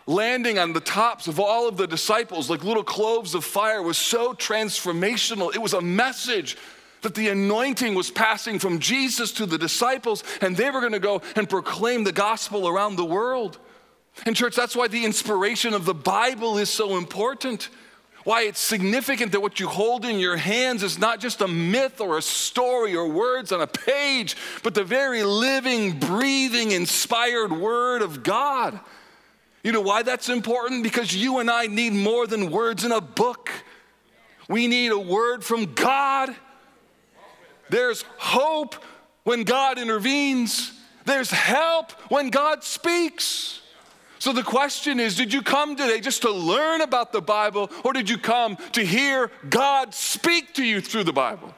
landing 0.07 0.59
on 0.59 0.73
the 0.73 0.79
tops 0.79 1.27
of 1.27 1.39
all 1.39 1.67
of 1.67 1.77
the 1.77 1.87
disciples 1.87 2.49
like 2.49 2.63
little 2.63 2.83
cloves 2.83 3.33
of 3.33 3.43
fire 3.43 3.81
was 3.81 3.97
so 3.97 4.33
transformational. 4.33 5.53
It 5.53 5.61
was 5.61 5.73
a 5.73 5.81
message 5.81 6.57
that 7.01 7.15
the 7.15 7.29
anointing 7.29 7.93
was 7.93 8.09
passing 8.09 8.57
from 8.57 8.79
Jesus 8.79 9.31
to 9.33 9.45
the 9.45 9.57
disciples, 9.57 10.23
and 10.41 10.57
they 10.57 10.71
were 10.71 10.79
going 10.79 10.93
to 10.93 10.99
go 10.99 11.21
and 11.35 11.47
proclaim 11.47 12.03
the 12.03 12.11
gospel 12.11 12.67
around 12.67 12.95
the 12.95 13.05
world. 13.05 13.59
And, 14.25 14.35
church, 14.35 14.55
that's 14.55 14.75
why 14.75 14.87
the 14.87 15.05
inspiration 15.05 15.73
of 15.73 15.85
the 15.85 15.93
Bible 15.93 16.57
is 16.57 16.69
so 16.69 16.97
important. 16.97 17.69
Why 18.23 18.43
it's 18.43 18.59
significant 18.59 19.33
that 19.33 19.41
what 19.41 19.59
you 19.59 19.67
hold 19.67 20.03
in 20.03 20.17
your 20.17 20.35
hands 20.35 20.81
is 20.81 20.97
not 20.97 21.19
just 21.19 21.41
a 21.41 21.47
myth 21.47 22.01
or 22.01 22.17
a 22.17 22.23
story 22.23 22.95
or 22.95 23.07
words 23.07 23.51
on 23.51 23.61
a 23.61 23.67
page, 23.67 24.35
but 24.63 24.73
the 24.73 24.83
very 24.83 25.21
living, 25.21 25.99
breathing, 25.99 26.71
inspired 26.71 27.51
Word 27.51 28.01
of 28.01 28.23
God. 28.23 28.79
You 29.65 29.71
know 29.71 29.81
why 29.81 30.03
that's 30.03 30.29
important? 30.29 30.83
Because 30.83 31.15
you 31.15 31.39
and 31.39 31.49
I 31.49 31.65
need 31.65 31.93
more 31.93 32.27
than 32.27 32.51
words 32.51 32.85
in 32.85 32.91
a 32.91 33.01
book. 33.01 33.49
We 34.47 34.67
need 34.67 34.91
a 34.91 34.99
word 34.99 35.43
from 35.43 35.73
God. 35.73 36.35
There's 37.71 38.03
hope 38.19 38.75
when 39.23 39.43
God 39.43 39.79
intervenes, 39.79 40.71
there's 41.05 41.31
help 41.31 41.93
when 42.11 42.29
God 42.29 42.63
speaks. 42.63 43.61
So 44.19 44.33
the 44.33 44.43
question 44.43 44.99
is 44.99 45.15
Did 45.15 45.33
you 45.33 45.41
come 45.41 45.75
today 45.75 45.99
just 45.99 46.21
to 46.21 46.31
learn 46.31 46.81
about 46.81 47.11
the 47.11 47.21
Bible, 47.21 47.71
or 47.83 47.91
did 47.91 48.07
you 48.07 48.19
come 48.19 48.57
to 48.73 48.85
hear 48.85 49.31
God 49.49 49.95
speak 49.95 50.53
to 50.53 50.63
you 50.63 50.79
through 50.79 51.05
the 51.05 51.13
Bible? 51.13 51.51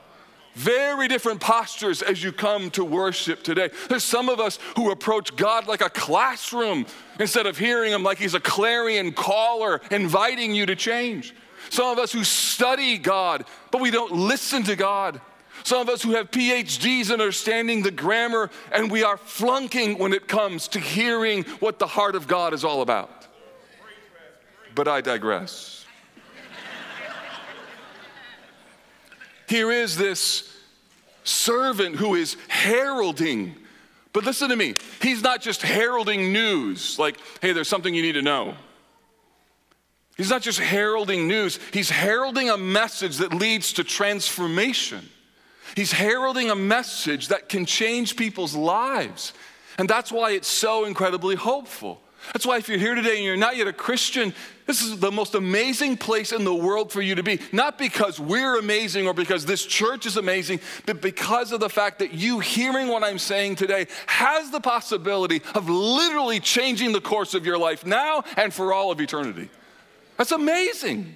Very 0.58 1.08
different 1.08 1.40
postures 1.40 2.02
as 2.02 2.24
you 2.24 2.32
come 2.32 2.72
to 2.72 2.84
worship 2.84 3.44
today. 3.44 3.70
There's 3.90 4.04
some 4.04 4.28
of 4.28 4.40
us 4.40 4.58
who 4.76 4.90
approach 4.90 5.36
God 5.36 5.68
like 5.68 5.82
a 5.82 5.90
classroom 5.90 6.88
instead 7.20 7.46
of 7.46 7.60
hearing 7.60 7.94
Him 7.94 8.02
like 8.02 8.18
He's 8.18 8.34
a 8.34 8.40
clarion 8.40 9.12
caller 9.12 9.80
inviting 9.92 10.56
you 10.56 10.66
to 10.66 10.76
change. 10.76 11.36
Some 11.70 11.92
of 11.92 12.00
us 12.00 12.12
who 12.12 12.24
study 12.24 12.98
God, 12.98 13.46
but 13.70 13.82
we 13.82 13.92
don't 13.92 14.12
listen 14.14 14.64
to 14.64 14.76
God. 14.76 15.22
Some 15.64 15.82
of 15.82 15.90
us 15.90 16.02
who 16.02 16.16
have 16.16 16.32
PhDs 16.32 17.14
in 17.14 17.22
understanding 17.22 17.84
the 17.84 17.92
grammar, 17.92 18.50
and 18.72 18.90
we 18.90 19.04
are 19.04 19.18
flunking 19.18 20.00
when 20.00 20.12
it 20.12 20.28
comes 20.28 20.68
to 20.70 20.80
hearing 20.80 21.44
what 21.60 21.78
the 21.78 21.86
heart 21.86 22.16
of 22.16 22.28
God 22.28 22.56
is 22.56 22.64
all 22.64 22.82
about. 22.82 23.28
But 24.74 24.88
I 24.88 25.02
digress. 25.02 25.77
Here 29.48 29.72
is 29.72 29.98
this 29.98 30.54
servant 31.24 31.96
who 31.96 32.16
is 32.16 32.38
heralding. 32.48 33.56
But 34.14 34.26
listen 34.26 34.50
to 34.50 34.56
me, 34.56 34.76
he's 35.02 35.22
not 35.22 35.42
just 35.42 35.62
heralding 35.62 36.34
news, 36.34 36.98
like, 36.98 37.18
hey, 37.42 37.54
there's 37.54 37.68
something 37.68 37.94
you 37.94 38.02
need 38.02 38.14
to 38.14 38.22
know. 38.22 38.56
He's 40.18 40.30
not 40.30 40.42
just 40.42 40.60
heralding 40.60 41.28
news, 41.28 41.60
he's 41.72 41.90
heralding 41.90 42.50
a 42.50 42.58
message 42.58 43.18
that 43.18 43.34
leads 43.34 43.74
to 43.74 43.84
transformation. 43.84 45.08
He's 45.76 45.92
heralding 45.92 46.50
a 46.50 46.56
message 46.56 47.28
that 47.28 47.50
can 47.50 47.66
change 47.66 48.16
people's 48.16 48.56
lives. 48.56 49.34
And 49.78 49.88
that's 49.88 50.12
why 50.12 50.32
it's 50.32 50.48
so 50.48 50.86
incredibly 50.86 51.36
hopeful. 51.36 52.02
That's 52.34 52.46
why, 52.46 52.58
if 52.58 52.68
you're 52.68 52.78
here 52.78 52.96
today 52.96 53.16
and 53.16 53.24
you're 53.24 53.38
not 53.38 53.56
yet 53.58 53.68
a 53.68 53.74
Christian, 53.74 54.34
this 54.66 54.82
is 54.82 55.00
the 55.00 55.12
most 55.12 55.34
amazing 55.34 55.98
place 55.98 56.32
in 56.32 56.44
the 56.44 56.54
world 56.54 56.92
for 56.92 57.02
you 57.02 57.16
to 57.16 57.24
be. 57.24 57.40
Not 57.52 57.78
because 57.78 58.20
we're 58.20 58.58
amazing 58.58 59.08
or 59.08 59.14
because 59.14 59.46
this 59.46 59.66
church 59.66 60.06
is 60.06 60.18
amazing, 60.18 60.60
but 60.86 61.02
because 61.02 61.52
of 61.52 61.60
the 61.60 61.70
fact 61.70 62.00
that 62.00 62.14
you 62.14 62.40
hearing 62.40 62.90
what 62.90 63.04
I'm 63.04 63.18
saying 63.18 63.56
today 63.56 63.88
has 64.08 64.52
the 64.52 64.60
possibility 64.60 65.42
of 65.56 65.70
literally 65.70 66.40
changing 66.40 66.92
the 66.92 67.02
course 67.02 67.34
of 67.34 67.46
your 67.46 67.58
life 67.58 67.86
now 67.86 68.24
and 68.36 68.54
for 68.54 68.74
all 68.74 68.92
of 68.92 69.00
eternity. 69.00 69.50
That's 70.18 70.32
amazing. 70.32 71.16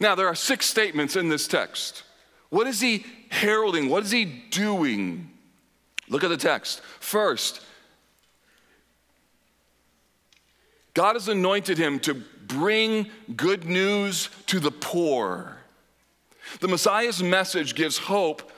Now, 0.00 0.14
there 0.14 0.26
are 0.26 0.34
six 0.34 0.66
statements 0.66 1.14
in 1.14 1.28
this 1.28 1.46
text. 1.46 2.02
What 2.48 2.66
is 2.66 2.80
he 2.80 3.04
heralding? 3.28 3.88
What 3.88 4.02
is 4.02 4.10
he 4.10 4.24
doing? 4.24 5.30
Look 6.08 6.24
at 6.24 6.30
the 6.30 6.36
text. 6.36 6.80
First, 6.98 7.60
God 11.00 11.16
has 11.16 11.28
anointed 11.28 11.78
him 11.78 11.98
to 12.00 12.12
bring 12.12 13.06
good 13.34 13.64
news 13.64 14.28
to 14.48 14.60
the 14.60 14.70
poor. 14.70 15.56
The 16.60 16.68
Messiah's 16.68 17.22
message 17.22 17.74
gives 17.74 17.96
hope 17.96 18.52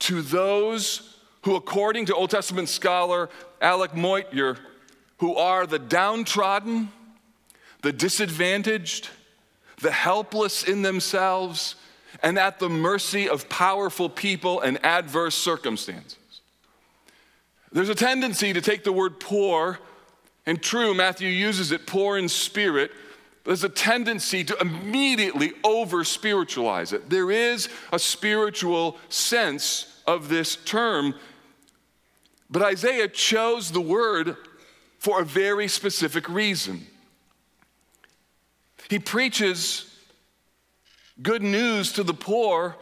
to 0.00 0.20
those 0.20 1.16
who, 1.44 1.56
according 1.56 2.04
to 2.04 2.14
Old 2.14 2.28
Testament 2.28 2.68
scholar 2.68 3.30
Alec 3.62 3.94
Motyer, 3.94 4.58
who 5.20 5.36
are 5.36 5.66
the 5.66 5.78
downtrodden, 5.78 6.92
the 7.80 7.94
disadvantaged, 7.94 9.08
the 9.80 9.90
helpless 9.90 10.64
in 10.64 10.82
themselves, 10.82 11.74
and 12.22 12.38
at 12.38 12.58
the 12.58 12.68
mercy 12.68 13.30
of 13.30 13.48
powerful 13.48 14.10
people 14.10 14.60
and 14.60 14.78
adverse 14.84 15.34
circumstances. 15.34 16.18
There's 17.72 17.88
a 17.88 17.94
tendency 17.94 18.52
to 18.52 18.60
take 18.60 18.84
the 18.84 18.92
word 18.92 19.18
poor, 19.20 19.78
and 20.48 20.62
true, 20.62 20.94
Matthew 20.94 21.28
uses 21.28 21.72
it, 21.72 21.86
poor 21.86 22.16
in 22.16 22.26
spirit. 22.26 22.90
There's 23.44 23.64
a 23.64 23.68
tendency 23.68 24.42
to 24.44 24.56
immediately 24.62 25.52
over 25.62 26.04
spiritualize 26.04 26.94
it. 26.94 27.10
There 27.10 27.30
is 27.30 27.68
a 27.92 27.98
spiritual 27.98 28.96
sense 29.10 30.00
of 30.06 30.30
this 30.30 30.56
term, 30.56 31.14
but 32.48 32.62
Isaiah 32.62 33.08
chose 33.08 33.70
the 33.70 33.82
word 33.82 34.38
for 34.98 35.20
a 35.20 35.24
very 35.24 35.68
specific 35.68 36.30
reason. 36.30 36.86
He 38.88 38.98
preaches 38.98 39.94
good 41.20 41.42
news 41.42 41.92
to 41.92 42.02
the 42.02 42.14
poor 42.14 42.74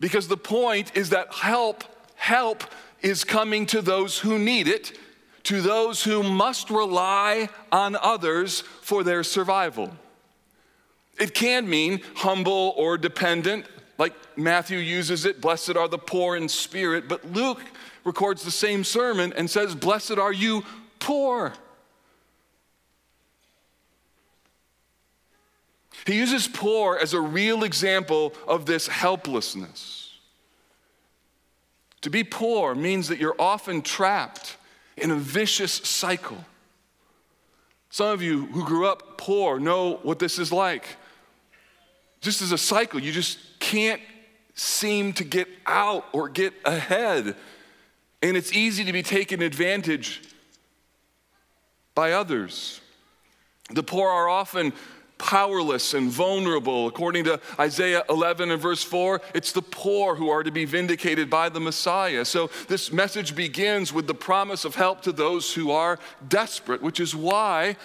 because 0.00 0.26
the 0.26 0.36
point 0.36 0.96
is 0.96 1.10
that 1.10 1.32
help, 1.32 1.84
help 2.16 2.64
is 3.02 3.22
coming 3.22 3.66
to 3.66 3.82
those 3.82 4.18
who 4.18 4.36
need 4.36 4.66
it, 4.66 4.98
to 5.44 5.60
those 5.60 6.04
who 6.04 6.22
must 6.22 6.70
rely 6.70 7.48
on 7.70 7.96
others 7.96 8.60
for 8.60 9.02
their 9.02 9.24
survival. 9.24 9.90
It 11.18 11.34
can 11.34 11.68
mean 11.68 12.00
humble 12.16 12.74
or 12.76 12.96
dependent, 12.96 13.66
like 13.98 14.14
Matthew 14.36 14.78
uses 14.78 15.24
it, 15.24 15.40
blessed 15.40 15.76
are 15.76 15.88
the 15.88 15.98
poor 15.98 16.36
in 16.36 16.48
spirit, 16.48 17.08
but 17.08 17.32
Luke 17.32 17.60
records 18.04 18.42
the 18.42 18.50
same 18.50 18.84
sermon 18.84 19.32
and 19.36 19.50
says, 19.50 19.74
Blessed 19.74 20.18
are 20.18 20.32
you 20.32 20.64
poor. 20.98 21.52
He 26.06 26.16
uses 26.16 26.48
poor 26.48 26.96
as 26.96 27.14
a 27.14 27.20
real 27.20 27.62
example 27.62 28.34
of 28.48 28.66
this 28.66 28.88
helplessness. 28.88 30.18
To 32.00 32.10
be 32.10 32.24
poor 32.24 32.74
means 32.74 33.06
that 33.08 33.18
you're 33.18 33.36
often 33.38 33.82
trapped 33.82 34.56
in 34.96 35.10
a 35.10 35.16
vicious 35.16 35.72
cycle. 35.72 36.44
Some 37.90 38.08
of 38.08 38.22
you 38.22 38.46
who 38.46 38.64
grew 38.64 38.86
up 38.86 39.18
poor 39.18 39.60
know 39.60 40.00
what 40.02 40.18
this 40.18 40.38
is 40.38 40.50
like. 40.50 40.96
Just 42.20 42.40
as 42.40 42.52
a 42.52 42.58
cycle, 42.58 43.00
you 43.00 43.12
just 43.12 43.38
can't 43.58 44.00
seem 44.54 45.12
to 45.14 45.24
get 45.24 45.48
out 45.66 46.04
or 46.12 46.28
get 46.28 46.54
ahead. 46.64 47.36
And 48.22 48.36
it's 48.36 48.52
easy 48.52 48.84
to 48.84 48.92
be 48.92 49.02
taken 49.02 49.42
advantage 49.42 50.22
by 51.94 52.12
others. 52.12 52.80
The 53.70 53.82
poor 53.82 54.08
are 54.08 54.28
often 54.28 54.72
powerless 55.22 55.94
and 55.94 56.10
vulnerable. 56.10 56.88
According 56.88 57.22
to 57.24 57.40
Isaiah 57.56 58.02
11 58.10 58.50
and 58.50 58.60
verse 58.60 58.82
4, 58.82 59.20
it's 59.36 59.52
the 59.52 59.62
poor 59.62 60.16
who 60.16 60.30
are 60.30 60.42
to 60.42 60.50
be 60.50 60.64
vindicated 60.64 61.30
by 61.30 61.48
the 61.48 61.60
Messiah. 61.60 62.24
So 62.24 62.50
this 62.66 62.90
message 62.90 63.36
begins 63.36 63.92
with 63.92 64.08
the 64.08 64.14
promise 64.14 64.64
of 64.64 64.74
help 64.74 65.00
to 65.02 65.12
those 65.12 65.54
who 65.54 65.70
are 65.70 66.00
desperate, 66.28 66.82
which 66.82 66.98
is 66.98 67.14
why 67.14 67.76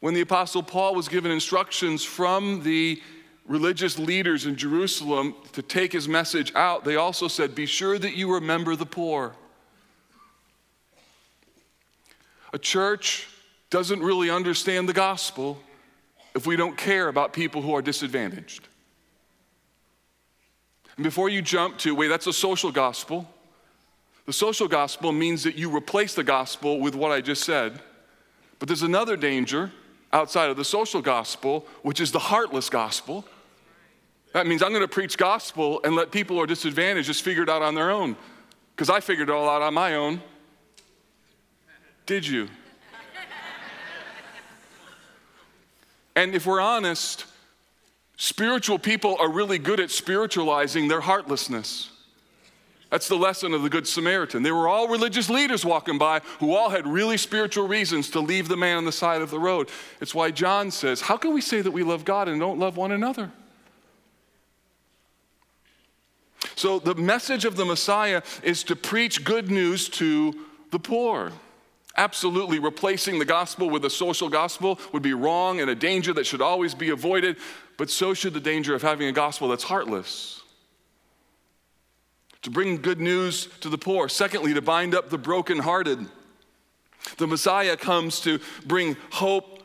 when 0.00 0.12
the 0.12 0.22
Apostle 0.22 0.64
Paul 0.64 0.96
was 0.96 1.08
given 1.08 1.30
instructions 1.30 2.02
from 2.02 2.64
the 2.64 3.00
religious 3.46 3.96
leaders 3.96 4.46
in 4.46 4.56
Jerusalem 4.56 5.36
to 5.52 5.62
take 5.62 5.92
his 5.92 6.08
message 6.08 6.52
out, 6.56 6.84
they 6.84 6.96
also 6.96 7.28
said, 7.28 7.54
Be 7.54 7.66
sure 7.66 7.96
that 7.96 8.16
you 8.16 8.34
remember 8.34 8.74
the 8.74 8.86
poor. 8.86 9.36
A 12.52 12.58
church 12.58 13.28
doesn't 13.70 14.02
really 14.02 14.30
understand 14.30 14.88
the 14.88 14.92
gospel 14.92 15.58
if 16.34 16.46
we 16.46 16.56
don't 16.56 16.76
care 16.76 17.08
about 17.08 17.32
people 17.32 17.62
who 17.62 17.74
are 17.74 17.82
disadvantaged. 17.82 18.68
And 20.96 21.04
before 21.04 21.28
you 21.28 21.40
jump 21.40 21.78
to, 21.78 21.94
wait, 21.94 22.08
that's 22.08 22.26
a 22.26 22.32
social 22.32 22.72
gospel. 22.72 23.28
The 24.26 24.32
social 24.32 24.68
gospel 24.68 25.12
means 25.12 25.44
that 25.44 25.56
you 25.56 25.74
replace 25.74 26.14
the 26.14 26.24
gospel 26.24 26.80
with 26.80 26.94
what 26.94 27.10
I 27.10 27.20
just 27.20 27.44
said. 27.44 27.80
But 28.58 28.68
there's 28.68 28.82
another 28.82 29.16
danger 29.16 29.72
outside 30.12 30.50
of 30.50 30.56
the 30.56 30.64
social 30.64 31.00
gospel, 31.00 31.66
which 31.82 32.00
is 32.00 32.12
the 32.12 32.18
heartless 32.18 32.68
gospel. 32.68 33.24
That 34.32 34.46
means 34.46 34.62
I'm 34.62 34.70
going 34.70 34.82
to 34.82 34.88
preach 34.88 35.16
gospel 35.16 35.80
and 35.84 35.96
let 35.96 36.10
people 36.10 36.36
who 36.36 36.42
are 36.42 36.46
disadvantaged 36.46 37.06
just 37.06 37.22
figure 37.22 37.42
it 37.42 37.48
out 37.48 37.62
on 37.62 37.74
their 37.74 37.90
own. 37.90 38.16
Because 38.76 38.90
I 38.90 39.00
figured 39.00 39.28
it 39.28 39.32
all 39.32 39.48
out 39.48 39.62
on 39.62 39.74
my 39.74 39.94
own. 39.94 40.20
Did 42.06 42.26
you? 42.26 42.48
And 46.16 46.34
if 46.34 46.46
we're 46.46 46.60
honest, 46.60 47.24
spiritual 48.16 48.78
people 48.78 49.16
are 49.18 49.30
really 49.30 49.58
good 49.58 49.80
at 49.80 49.90
spiritualizing 49.90 50.88
their 50.88 51.00
heartlessness. 51.00 51.90
That's 52.90 53.06
the 53.06 53.16
lesson 53.16 53.54
of 53.54 53.62
the 53.62 53.70
Good 53.70 53.86
Samaritan. 53.86 54.42
They 54.42 54.50
were 54.50 54.66
all 54.66 54.88
religious 54.88 55.30
leaders 55.30 55.64
walking 55.64 55.96
by 55.96 56.20
who 56.40 56.54
all 56.54 56.70
had 56.70 56.88
really 56.88 57.16
spiritual 57.16 57.68
reasons 57.68 58.10
to 58.10 58.20
leave 58.20 58.48
the 58.48 58.56
man 58.56 58.78
on 58.78 58.84
the 58.84 58.92
side 58.92 59.22
of 59.22 59.30
the 59.30 59.38
road. 59.38 59.68
It's 60.00 60.14
why 60.14 60.32
John 60.32 60.72
says, 60.72 61.00
How 61.00 61.16
can 61.16 61.32
we 61.32 61.40
say 61.40 61.60
that 61.60 61.70
we 61.70 61.84
love 61.84 62.04
God 62.04 62.28
and 62.28 62.40
don't 62.40 62.58
love 62.58 62.76
one 62.76 62.90
another? 62.90 63.30
So, 66.56 66.80
the 66.80 66.96
message 66.96 67.44
of 67.44 67.56
the 67.56 67.64
Messiah 67.64 68.22
is 68.42 68.64
to 68.64 68.76
preach 68.76 69.24
good 69.24 69.50
news 69.50 69.88
to 69.90 70.34
the 70.72 70.80
poor. 70.80 71.32
Absolutely, 71.96 72.58
replacing 72.58 73.18
the 73.18 73.24
gospel 73.24 73.68
with 73.68 73.84
a 73.84 73.90
social 73.90 74.28
gospel 74.28 74.78
would 74.92 75.02
be 75.02 75.12
wrong 75.12 75.60
and 75.60 75.68
a 75.68 75.74
danger 75.74 76.12
that 76.14 76.24
should 76.24 76.40
always 76.40 76.74
be 76.74 76.90
avoided, 76.90 77.36
but 77.76 77.90
so 77.90 78.14
should 78.14 78.32
the 78.32 78.40
danger 78.40 78.74
of 78.74 78.82
having 78.82 79.08
a 79.08 79.12
gospel 79.12 79.48
that's 79.48 79.64
heartless. 79.64 80.42
To 82.42 82.50
bring 82.50 82.80
good 82.80 83.00
news 83.00 83.48
to 83.60 83.68
the 83.68 83.76
poor. 83.76 84.08
Secondly, 84.08 84.54
to 84.54 84.62
bind 84.62 84.94
up 84.94 85.10
the 85.10 85.18
brokenhearted. 85.18 86.06
The 87.18 87.26
Messiah 87.26 87.76
comes 87.76 88.20
to 88.20 88.40
bring 88.64 88.96
hope 89.10 89.59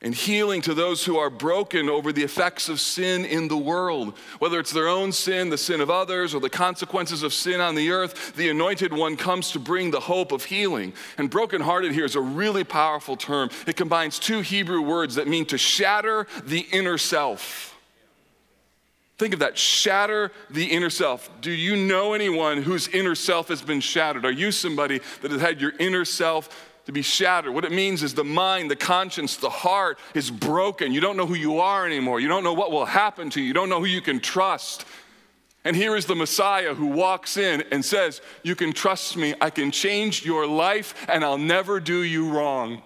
and 0.00 0.14
healing 0.14 0.62
to 0.62 0.74
those 0.74 1.04
who 1.04 1.16
are 1.16 1.30
broken 1.30 1.88
over 1.88 2.12
the 2.12 2.22
effects 2.22 2.68
of 2.68 2.78
sin 2.78 3.24
in 3.24 3.48
the 3.48 3.56
world. 3.56 4.16
Whether 4.38 4.60
it's 4.60 4.72
their 4.72 4.86
own 4.86 5.10
sin, 5.10 5.50
the 5.50 5.58
sin 5.58 5.80
of 5.80 5.90
others, 5.90 6.34
or 6.34 6.40
the 6.40 6.48
consequences 6.48 7.24
of 7.24 7.32
sin 7.32 7.60
on 7.60 7.74
the 7.74 7.90
earth, 7.90 8.36
the 8.36 8.48
anointed 8.48 8.92
one 8.92 9.16
comes 9.16 9.50
to 9.52 9.58
bring 9.58 9.90
the 9.90 9.98
hope 9.98 10.30
of 10.30 10.44
healing. 10.44 10.92
And 11.16 11.28
brokenhearted 11.28 11.92
here 11.92 12.04
is 12.04 12.14
a 12.14 12.20
really 12.20 12.62
powerful 12.62 13.16
term. 13.16 13.50
It 13.66 13.76
combines 13.76 14.20
two 14.20 14.40
Hebrew 14.40 14.82
words 14.82 15.16
that 15.16 15.26
mean 15.26 15.46
to 15.46 15.58
shatter 15.58 16.28
the 16.44 16.60
inner 16.70 16.98
self. 16.98 17.74
Think 19.18 19.34
of 19.34 19.40
that 19.40 19.58
shatter 19.58 20.30
the 20.48 20.66
inner 20.66 20.90
self. 20.90 21.28
Do 21.40 21.50
you 21.50 21.74
know 21.74 22.12
anyone 22.12 22.62
whose 22.62 22.86
inner 22.86 23.16
self 23.16 23.48
has 23.48 23.60
been 23.60 23.80
shattered? 23.80 24.24
Are 24.24 24.30
you 24.30 24.52
somebody 24.52 25.00
that 25.22 25.32
has 25.32 25.40
had 25.40 25.60
your 25.60 25.72
inner 25.80 26.04
self 26.04 26.67
to 26.88 26.92
be 26.92 27.02
shattered. 27.02 27.52
What 27.52 27.66
it 27.66 27.70
means 27.70 28.02
is 28.02 28.14
the 28.14 28.24
mind, 28.24 28.70
the 28.70 28.76
conscience, 28.76 29.36
the 29.36 29.50
heart 29.50 29.98
is 30.14 30.30
broken. 30.30 30.90
You 30.90 31.02
don't 31.02 31.18
know 31.18 31.26
who 31.26 31.34
you 31.34 31.60
are 31.60 31.84
anymore. 31.84 32.18
You 32.18 32.28
don't 32.28 32.42
know 32.42 32.54
what 32.54 32.72
will 32.72 32.86
happen 32.86 33.28
to 33.28 33.42
you. 33.42 33.48
You 33.48 33.52
don't 33.52 33.68
know 33.68 33.78
who 33.78 33.84
you 33.84 34.00
can 34.00 34.20
trust. 34.20 34.86
And 35.66 35.76
here 35.76 35.96
is 35.96 36.06
the 36.06 36.14
Messiah 36.14 36.72
who 36.72 36.86
walks 36.86 37.36
in 37.36 37.62
and 37.72 37.84
says, 37.84 38.22
You 38.42 38.54
can 38.54 38.72
trust 38.72 39.18
me. 39.18 39.34
I 39.38 39.50
can 39.50 39.70
change 39.70 40.24
your 40.24 40.46
life 40.46 40.94
and 41.10 41.22
I'll 41.22 41.36
never 41.36 41.78
do 41.78 42.04
you 42.04 42.30
wrong. 42.30 42.80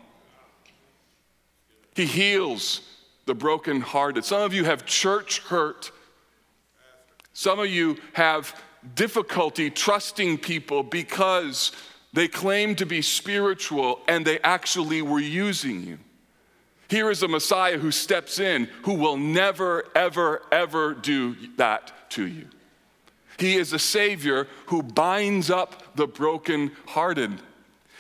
He 1.94 2.04
heals 2.04 2.80
the 3.26 3.36
brokenhearted. 3.36 4.24
Some 4.24 4.42
of 4.42 4.52
you 4.52 4.64
have 4.64 4.84
church 4.84 5.38
hurt. 5.42 5.92
Some 7.34 7.60
of 7.60 7.66
you 7.68 7.98
have 8.14 8.60
difficulty 8.96 9.70
trusting 9.70 10.38
people 10.38 10.82
because 10.82 11.70
they 12.12 12.28
claimed 12.28 12.78
to 12.78 12.86
be 12.86 13.02
spiritual 13.02 14.00
and 14.06 14.26
they 14.26 14.38
actually 14.40 15.02
were 15.02 15.20
using 15.20 15.82
you. 15.82 15.98
Here 16.88 17.10
is 17.10 17.22
a 17.22 17.28
Messiah 17.28 17.78
who 17.78 17.90
steps 17.90 18.38
in 18.38 18.68
who 18.82 18.94
will 18.94 19.16
never, 19.16 19.84
ever, 19.94 20.42
ever 20.52 20.92
do 20.92 21.34
that 21.56 22.10
to 22.10 22.26
you. 22.26 22.48
He 23.38 23.56
is 23.56 23.72
a 23.72 23.78
Savior 23.78 24.46
who 24.66 24.82
binds 24.82 25.50
up 25.50 25.96
the 25.96 26.06
brokenhearted. 26.06 27.40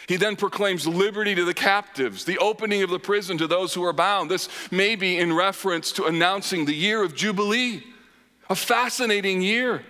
He 0.06 0.16
then 0.16 0.36
proclaims 0.36 0.86
liberty 0.86 1.34
to 1.34 1.44
the 1.44 1.54
captives, 1.54 2.24
the 2.26 2.36
opening 2.38 2.82
of 2.82 2.90
the 2.90 2.98
prison 2.98 3.38
to 3.38 3.46
those 3.46 3.72
who 3.72 3.82
are 3.84 3.94
bound. 3.94 4.30
This 4.30 4.48
may 4.70 4.94
be 4.94 5.16
in 5.16 5.32
reference 5.32 5.90
to 5.92 6.04
announcing 6.04 6.66
the 6.66 6.74
year 6.74 7.02
of 7.02 7.14
Jubilee, 7.14 7.82
a 8.50 8.54
fascinating 8.54 9.40
year 9.40 9.82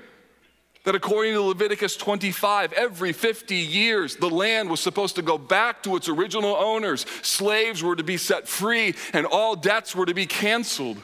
that 0.85 0.95
according 0.95 1.35
to 1.35 1.42
Leviticus 1.42 1.97
25, 1.97 2.73
every 2.73 3.12
50 3.12 3.55
years, 3.55 4.16
the 4.16 4.29
land 4.29 4.68
was 4.68 4.81
supposed 4.81 5.16
to 5.16 5.23
go 5.23 5.38
back 5.38 5.83
to 5.85 5.95
its 5.95 6.09
original 6.09 6.57
owners. 6.57 7.07
Slaves 7.23 7.83
were 7.83 7.95
to 7.95 8.03
be 8.03 8.16
set 8.16 8.49
free, 8.49 8.95
and 9.12 9.25
all 9.25 9.55
debts 9.55 9.95
were 9.95 10.07
to 10.07 10.14
be 10.14 10.27
canceled. 10.27 10.99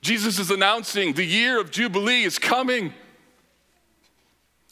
Jesus 0.00 0.38
is 0.38 0.50
announcing 0.50 1.12
the 1.12 1.24
year 1.24 1.60
of 1.60 1.70
Jubilee 1.70 2.22
is 2.22 2.38
coming. 2.38 2.94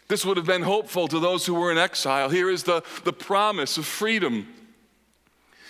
This 0.06 0.24
would 0.24 0.38
have 0.38 0.46
been 0.46 0.62
hopeful 0.62 1.06
to 1.08 1.18
those 1.18 1.44
who 1.44 1.54
were 1.54 1.70
in 1.70 1.78
exile. 1.78 2.30
Here 2.30 2.48
is 2.48 2.62
the, 2.62 2.82
the 3.04 3.12
promise 3.12 3.76
of 3.76 3.84
freedom. 3.84 4.48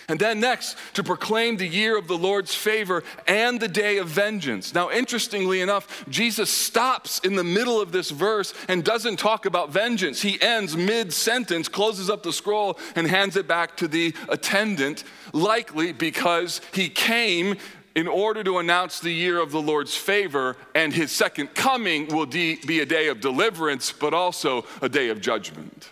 And 0.09 0.19
then 0.19 0.39
next, 0.39 0.75
to 0.95 1.03
proclaim 1.03 1.57
the 1.57 1.67
year 1.67 1.97
of 1.97 2.07
the 2.07 2.17
Lord's 2.17 2.53
favor 2.53 3.03
and 3.27 3.59
the 3.59 3.67
day 3.67 3.99
of 3.99 4.07
vengeance. 4.07 4.73
Now, 4.73 4.89
interestingly 4.89 5.61
enough, 5.61 6.03
Jesus 6.09 6.49
stops 6.49 7.19
in 7.19 7.35
the 7.35 7.43
middle 7.43 7.79
of 7.79 7.91
this 7.91 8.09
verse 8.09 8.53
and 8.67 8.83
doesn't 8.83 9.17
talk 9.19 9.45
about 9.45 9.71
vengeance. 9.71 10.21
He 10.21 10.41
ends 10.41 10.75
mid 10.75 11.13
sentence, 11.13 11.69
closes 11.69 12.09
up 12.09 12.23
the 12.23 12.33
scroll, 12.33 12.79
and 12.95 13.07
hands 13.07 13.37
it 13.37 13.47
back 13.47 13.77
to 13.77 13.87
the 13.87 14.13
attendant, 14.27 15.03
likely 15.31 15.93
because 15.93 16.59
he 16.73 16.89
came 16.89 17.55
in 17.95 18.07
order 18.07 18.43
to 18.43 18.57
announce 18.57 18.99
the 18.99 19.11
year 19.11 19.39
of 19.39 19.51
the 19.51 19.61
Lord's 19.61 19.95
favor, 19.95 20.55
and 20.73 20.93
his 20.93 21.11
second 21.11 21.53
coming 21.53 22.07
will 22.07 22.25
de- 22.25 22.55
be 22.65 22.79
a 22.79 22.85
day 22.85 23.07
of 23.09 23.19
deliverance, 23.19 23.91
but 23.91 24.13
also 24.13 24.65
a 24.81 24.89
day 24.89 25.09
of 25.09 25.21
judgment. 25.21 25.89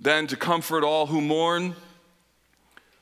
Then, 0.00 0.26
to 0.28 0.36
comfort 0.36 0.82
all 0.82 1.06
who 1.06 1.20
mourn, 1.20 1.74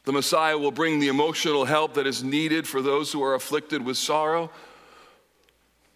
the 0.05 0.13
Messiah 0.13 0.59
will 0.59 0.73
bring 0.73 0.99
the 0.99 1.09
emotional 1.09 1.65
help 1.65 1.95
that 1.95 2.07
is 2.07 2.25
needed 2.25 2.67
for 2.67 2.83
those 2.83 3.13
who 3.13 3.23
are 3.23 3.35
afflicted 3.35 3.85
with 3.85 3.97
sorrow. 3.97 4.51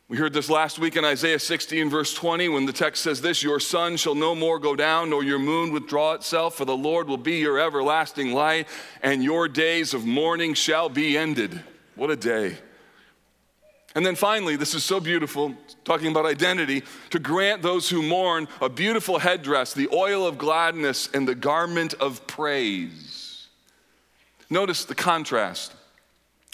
We 0.06 0.18
heard 0.18 0.34
this 0.34 0.50
last 0.50 0.78
week 0.78 0.96
in 0.96 1.04
Isaiah 1.04 1.38
16, 1.38 1.88
verse 1.88 2.12
20 2.12 2.50
when 2.50 2.66
the 2.66 2.72
text 2.72 3.02
says 3.02 3.22
this 3.22 3.42
Your 3.42 3.58
sun 3.58 3.96
shall 3.96 4.14
no 4.14 4.34
more 4.34 4.58
go 4.58 4.76
down, 4.76 5.10
nor 5.10 5.24
your 5.24 5.38
moon 5.38 5.72
withdraw 5.72 6.12
itself, 6.12 6.56
for 6.56 6.66
the 6.66 6.76
Lord 6.76 7.08
will 7.08 7.16
be 7.16 7.38
your 7.38 7.58
everlasting 7.58 8.32
light, 8.32 8.68
and 9.02 9.24
your 9.24 9.48
days 9.48 9.94
of 9.94 10.04
mourning 10.04 10.54
shall 10.54 10.90
be 10.90 11.16
ended. 11.16 11.58
What 11.94 12.10
a 12.10 12.16
day. 12.16 12.58
And 13.94 14.06
then 14.06 14.16
finally, 14.16 14.56
this 14.56 14.74
is 14.74 14.84
so 14.84 15.00
beautiful, 15.00 15.54
talking 15.84 16.08
about 16.08 16.24
identity, 16.24 16.82
to 17.10 17.18
grant 17.18 17.60
those 17.60 17.90
who 17.90 18.02
mourn 18.02 18.48
a 18.60 18.68
beautiful 18.68 19.18
headdress, 19.18 19.74
the 19.74 19.88
oil 19.92 20.26
of 20.26 20.38
gladness, 20.38 21.10
and 21.12 21.28
the 21.28 21.34
garment 21.34 21.94
of 21.94 22.26
praise. 22.26 23.48
Notice 24.48 24.84
the 24.84 24.94
contrast. 24.94 25.74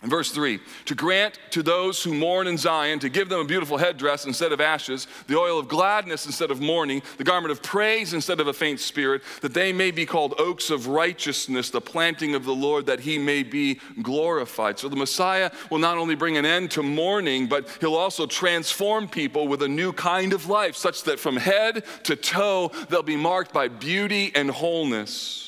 In 0.05 0.11
verse 0.11 0.31
3, 0.31 0.61
to 0.85 0.95
grant 0.95 1.41
to 1.51 1.61
those 1.61 2.05
who 2.05 2.15
mourn 2.15 2.47
in 2.47 2.57
Zion, 2.57 3.01
to 3.01 3.09
give 3.09 3.29
them 3.29 3.41
a 3.41 3.45
beautiful 3.45 3.79
headdress 3.79 4.27
instead 4.27 4.53
of 4.53 4.61
ashes, 4.61 5.09
the 5.27 5.37
oil 5.37 5.59
of 5.59 5.67
gladness 5.67 6.25
instead 6.25 6.53
of 6.53 6.61
mourning, 6.61 7.03
the 7.17 7.25
garment 7.25 7.51
of 7.51 7.65
praise 7.65 8.15
instead 8.15 8.39
of 8.39 8.47
a 8.47 8.53
faint 8.53 8.79
spirit, 8.79 9.23
that 9.41 9.55
they 9.55 9.73
may 9.73 9.91
be 9.91 10.07
called 10.07 10.35
oaks 10.39 10.71
of 10.71 10.87
righteousness, 10.87 11.71
the 11.71 11.81
planting 11.81 12.37
of 12.37 12.45
the 12.45 12.55
Lord, 12.55 12.87
that 12.87 13.01
he 13.01 13.19
may 13.19 13.43
be 13.43 13.81
glorified. 14.01 14.79
So 14.79 14.89
the 14.89 14.95
Messiah 14.95 15.51
will 15.69 15.81
not 15.81 15.99
only 15.99 16.15
bring 16.15 16.37
an 16.37 16.47
end 16.47 16.71
to 16.73 16.83
mourning, 16.85 17.49
but 17.49 17.69
he'll 17.81 17.97
also 17.97 18.25
transform 18.25 19.09
people 19.09 19.49
with 19.49 19.63
a 19.63 19.69
new 19.69 19.93
kind 19.93 20.33
of 20.33 20.49
life, 20.49 20.77
such 20.77 21.03
that 21.05 21.19
from 21.19 21.37
head 21.37 21.83
to 22.05 22.15
toe, 22.15 22.71
they'll 22.89 23.03
be 23.03 23.17
marked 23.17 23.53
by 23.53 23.67
beauty 23.67 24.31
and 24.37 24.49
wholeness. 24.49 25.48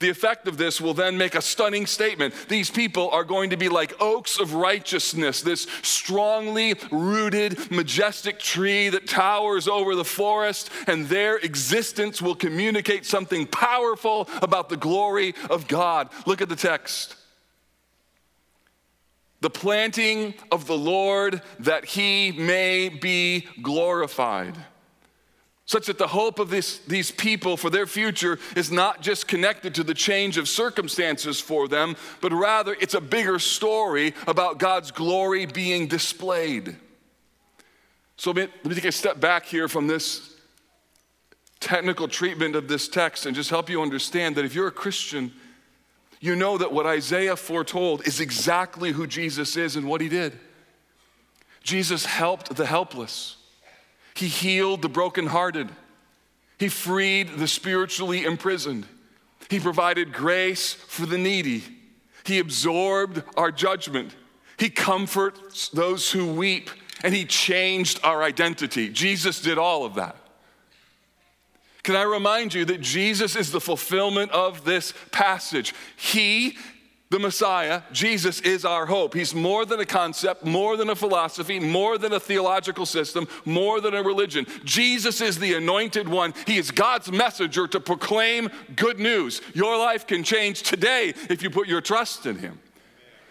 The 0.00 0.10
effect 0.10 0.46
of 0.46 0.58
this 0.58 0.80
will 0.80 0.94
then 0.94 1.18
make 1.18 1.34
a 1.34 1.42
stunning 1.42 1.84
statement. 1.86 2.32
These 2.48 2.70
people 2.70 3.10
are 3.10 3.24
going 3.24 3.50
to 3.50 3.56
be 3.56 3.68
like 3.68 4.00
oaks 4.00 4.38
of 4.38 4.54
righteousness, 4.54 5.42
this 5.42 5.66
strongly 5.82 6.76
rooted, 6.92 7.72
majestic 7.72 8.38
tree 8.38 8.90
that 8.90 9.08
towers 9.08 9.66
over 9.66 9.96
the 9.96 10.04
forest, 10.04 10.70
and 10.86 11.06
their 11.06 11.36
existence 11.38 12.22
will 12.22 12.36
communicate 12.36 13.06
something 13.06 13.46
powerful 13.46 14.28
about 14.40 14.68
the 14.68 14.76
glory 14.76 15.34
of 15.50 15.66
God. 15.66 16.10
Look 16.26 16.40
at 16.40 16.48
the 16.48 16.56
text. 16.56 17.16
The 19.40 19.50
planting 19.50 20.34
of 20.52 20.66
the 20.66 20.78
Lord 20.78 21.42
that 21.60 21.84
he 21.84 22.30
may 22.32 22.88
be 22.88 23.48
glorified 23.62 24.56
such 25.68 25.86
that 25.86 25.98
the 25.98 26.08
hope 26.08 26.38
of 26.38 26.48
this, 26.48 26.78
these 26.86 27.10
people 27.10 27.58
for 27.58 27.68
their 27.68 27.86
future 27.86 28.38
is 28.56 28.72
not 28.72 29.02
just 29.02 29.28
connected 29.28 29.74
to 29.74 29.84
the 29.84 29.92
change 29.92 30.38
of 30.38 30.48
circumstances 30.48 31.38
for 31.38 31.68
them, 31.68 31.94
but 32.22 32.32
rather 32.32 32.74
it's 32.80 32.94
a 32.94 33.00
bigger 33.02 33.38
story 33.38 34.14
about 34.26 34.58
God's 34.58 34.90
glory 34.90 35.44
being 35.44 35.86
displayed. 35.86 36.74
So 38.16 38.30
let 38.30 38.36
me, 38.48 38.54
let 38.64 38.66
me 38.70 38.74
take 38.76 38.86
a 38.86 38.92
step 38.92 39.20
back 39.20 39.44
here 39.44 39.68
from 39.68 39.86
this 39.86 40.34
technical 41.60 42.08
treatment 42.08 42.56
of 42.56 42.66
this 42.66 42.88
text 42.88 43.26
and 43.26 43.36
just 43.36 43.50
help 43.50 43.68
you 43.68 43.82
understand 43.82 44.36
that 44.36 44.46
if 44.46 44.54
you're 44.54 44.68
a 44.68 44.72
Christian, 44.72 45.32
you 46.18 46.34
know 46.34 46.56
that 46.56 46.72
what 46.72 46.86
Isaiah 46.86 47.36
foretold 47.36 48.08
is 48.08 48.20
exactly 48.20 48.92
who 48.92 49.06
Jesus 49.06 49.54
is 49.54 49.76
and 49.76 49.86
what 49.86 50.00
he 50.00 50.08
did. 50.08 50.32
Jesus 51.62 52.06
helped 52.06 52.56
the 52.56 52.64
helpless. 52.64 53.37
He 54.18 54.26
healed 54.26 54.82
the 54.82 54.88
brokenhearted. 54.88 55.68
He 56.58 56.68
freed 56.68 57.38
the 57.38 57.46
spiritually 57.46 58.24
imprisoned. 58.24 58.84
He 59.48 59.60
provided 59.60 60.12
grace 60.12 60.72
for 60.74 61.06
the 61.06 61.16
needy. 61.16 61.62
He 62.24 62.40
absorbed 62.40 63.22
our 63.36 63.52
judgment. 63.52 64.16
He 64.58 64.70
comforts 64.70 65.68
those 65.68 66.10
who 66.10 66.32
weep. 66.32 66.68
And 67.04 67.14
He 67.14 67.24
changed 67.26 68.00
our 68.02 68.24
identity. 68.24 68.88
Jesus 68.88 69.40
did 69.40 69.56
all 69.56 69.84
of 69.84 69.94
that. 69.94 70.16
Can 71.84 71.94
I 71.94 72.02
remind 72.02 72.54
you 72.54 72.64
that 72.64 72.80
Jesus 72.80 73.36
is 73.36 73.52
the 73.52 73.60
fulfillment 73.60 74.32
of 74.32 74.64
this 74.64 74.92
passage? 75.12 75.74
He 75.96 76.58
the 77.10 77.18
Messiah, 77.18 77.82
Jesus, 77.90 78.40
is 78.42 78.66
our 78.66 78.84
hope. 78.84 79.14
He's 79.14 79.34
more 79.34 79.64
than 79.64 79.80
a 79.80 79.86
concept, 79.86 80.44
more 80.44 80.76
than 80.76 80.90
a 80.90 80.94
philosophy, 80.94 81.58
more 81.58 81.96
than 81.96 82.12
a 82.12 82.20
theological 82.20 82.84
system, 82.84 83.26
more 83.46 83.80
than 83.80 83.94
a 83.94 84.02
religion. 84.02 84.46
Jesus 84.64 85.22
is 85.22 85.38
the 85.38 85.54
anointed 85.54 86.06
one. 86.06 86.34
He 86.46 86.58
is 86.58 86.70
God's 86.70 87.10
messenger 87.10 87.66
to 87.68 87.80
proclaim 87.80 88.50
good 88.76 88.98
news. 88.98 89.40
Your 89.54 89.78
life 89.78 90.06
can 90.06 90.22
change 90.22 90.62
today 90.62 91.14
if 91.30 91.42
you 91.42 91.48
put 91.48 91.66
your 91.66 91.80
trust 91.80 92.26
in 92.26 92.36
Him. 92.36 92.58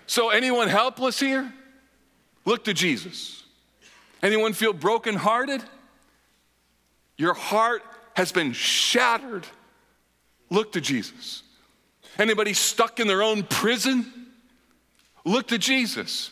So, 0.07 0.29
anyone 0.29 0.69
helpless 0.69 1.19
here? 1.19 1.53
Look 2.45 2.63
to 2.63 2.73
Jesus. 2.73 3.43
Anyone 4.23 4.53
feel 4.53 4.73
brokenhearted? 4.73 5.61
Your 7.15 7.35
heart 7.35 7.83
has 8.15 8.31
been 8.31 8.53
shattered. 8.53 9.45
Look 10.49 10.71
to 10.71 10.81
Jesus. 10.81 11.43
Anybody 12.17 12.53
stuck 12.53 12.99
in 12.99 13.07
their 13.07 13.23
own 13.23 13.43
prison? 13.43 14.11
Look 15.25 15.47
to 15.49 15.57
Jesus. 15.57 16.31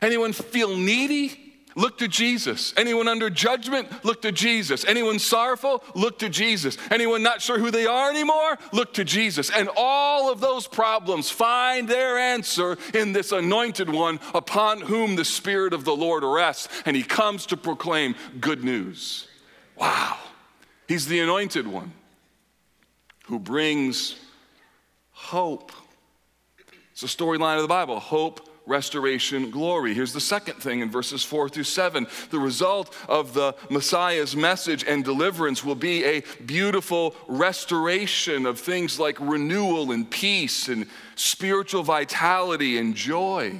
Anyone 0.00 0.32
feel 0.32 0.76
needy? 0.76 1.38
Look 1.74 1.98
to 1.98 2.08
Jesus. 2.08 2.74
Anyone 2.76 3.08
under 3.08 3.30
judgment? 3.30 3.88
Look 4.04 4.22
to 4.22 4.32
Jesus. 4.32 4.84
Anyone 4.84 5.18
sorrowful? 5.18 5.82
Look 5.94 6.18
to 6.18 6.28
Jesus. 6.28 6.76
Anyone 6.90 7.22
not 7.22 7.40
sure 7.40 7.58
who 7.58 7.70
they 7.70 7.86
are 7.86 8.10
anymore? 8.10 8.58
Look 8.72 8.94
to 8.94 9.04
Jesus. 9.04 9.50
And 9.50 9.70
all 9.76 10.30
of 10.30 10.40
those 10.40 10.66
problems 10.66 11.30
find 11.30 11.88
their 11.88 12.18
answer 12.18 12.76
in 12.92 13.12
this 13.12 13.32
anointed 13.32 13.88
one 13.88 14.20
upon 14.34 14.82
whom 14.82 15.16
the 15.16 15.24
Spirit 15.24 15.72
of 15.72 15.84
the 15.84 15.96
Lord 15.96 16.24
rests. 16.24 16.68
And 16.84 16.94
he 16.94 17.02
comes 17.02 17.46
to 17.46 17.56
proclaim 17.56 18.16
good 18.40 18.64
news. 18.64 19.28
Wow. 19.76 20.18
He's 20.88 21.06
the 21.06 21.20
anointed 21.20 21.66
one 21.66 21.92
who 23.26 23.38
brings 23.38 24.16
hope. 25.32 25.72
It's 26.92 27.02
a 27.02 27.06
storyline 27.06 27.56
of 27.56 27.62
the 27.62 27.68
Bible 27.68 27.98
hope, 27.98 28.50
restoration, 28.66 29.50
glory. 29.50 29.94
Here's 29.94 30.12
the 30.12 30.20
second 30.20 30.56
thing 30.56 30.80
in 30.80 30.90
verses 30.90 31.24
four 31.24 31.48
through 31.48 31.64
seven. 31.64 32.06
The 32.28 32.38
result 32.38 32.94
of 33.08 33.32
the 33.32 33.54
Messiah's 33.70 34.36
message 34.36 34.84
and 34.86 35.02
deliverance 35.02 35.64
will 35.64 35.74
be 35.74 36.04
a 36.04 36.22
beautiful 36.44 37.16
restoration 37.28 38.44
of 38.44 38.60
things 38.60 39.00
like 39.00 39.18
renewal 39.20 39.90
and 39.90 40.08
peace 40.08 40.68
and 40.68 40.86
spiritual 41.14 41.82
vitality 41.82 42.76
and 42.76 42.94
joy. 42.94 43.58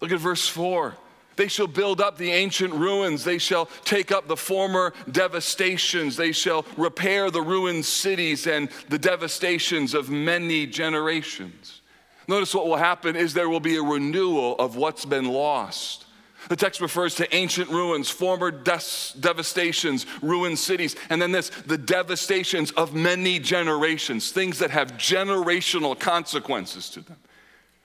Look 0.00 0.10
at 0.10 0.18
verse 0.18 0.48
four. 0.48 0.96
They 1.36 1.48
shall 1.48 1.66
build 1.66 2.00
up 2.00 2.16
the 2.16 2.30
ancient 2.30 2.74
ruins. 2.74 3.24
They 3.24 3.38
shall 3.38 3.66
take 3.84 4.12
up 4.12 4.28
the 4.28 4.36
former 4.36 4.92
devastations. 5.10 6.16
They 6.16 6.32
shall 6.32 6.64
repair 6.76 7.30
the 7.30 7.42
ruined 7.42 7.84
cities 7.84 8.46
and 8.46 8.68
the 8.88 8.98
devastations 8.98 9.94
of 9.94 10.10
many 10.10 10.66
generations. 10.66 11.80
Notice 12.26 12.54
what 12.54 12.66
will 12.66 12.76
happen 12.76 13.16
is 13.16 13.34
there 13.34 13.48
will 13.48 13.60
be 13.60 13.76
a 13.76 13.82
renewal 13.82 14.56
of 14.58 14.76
what's 14.76 15.04
been 15.04 15.26
lost. 15.26 16.04
The 16.48 16.56
text 16.56 16.80
refers 16.80 17.14
to 17.16 17.34
ancient 17.34 17.70
ruins, 17.70 18.10
former 18.10 18.50
des- 18.50 19.18
devastations, 19.18 20.04
ruined 20.20 20.58
cities, 20.58 20.94
and 21.08 21.20
then 21.20 21.32
this 21.32 21.48
the 21.48 21.78
devastations 21.78 22.70
of 22.72 22.94
many 22.94 23.38
generations, 23.38 24.30
things 24.30 24.58
that 24.58 24.70
have 24.70 24.92
generational 24.92 25.98
consequences 25.98 26.90
to 26.90 27.00
them. 27.00 27.16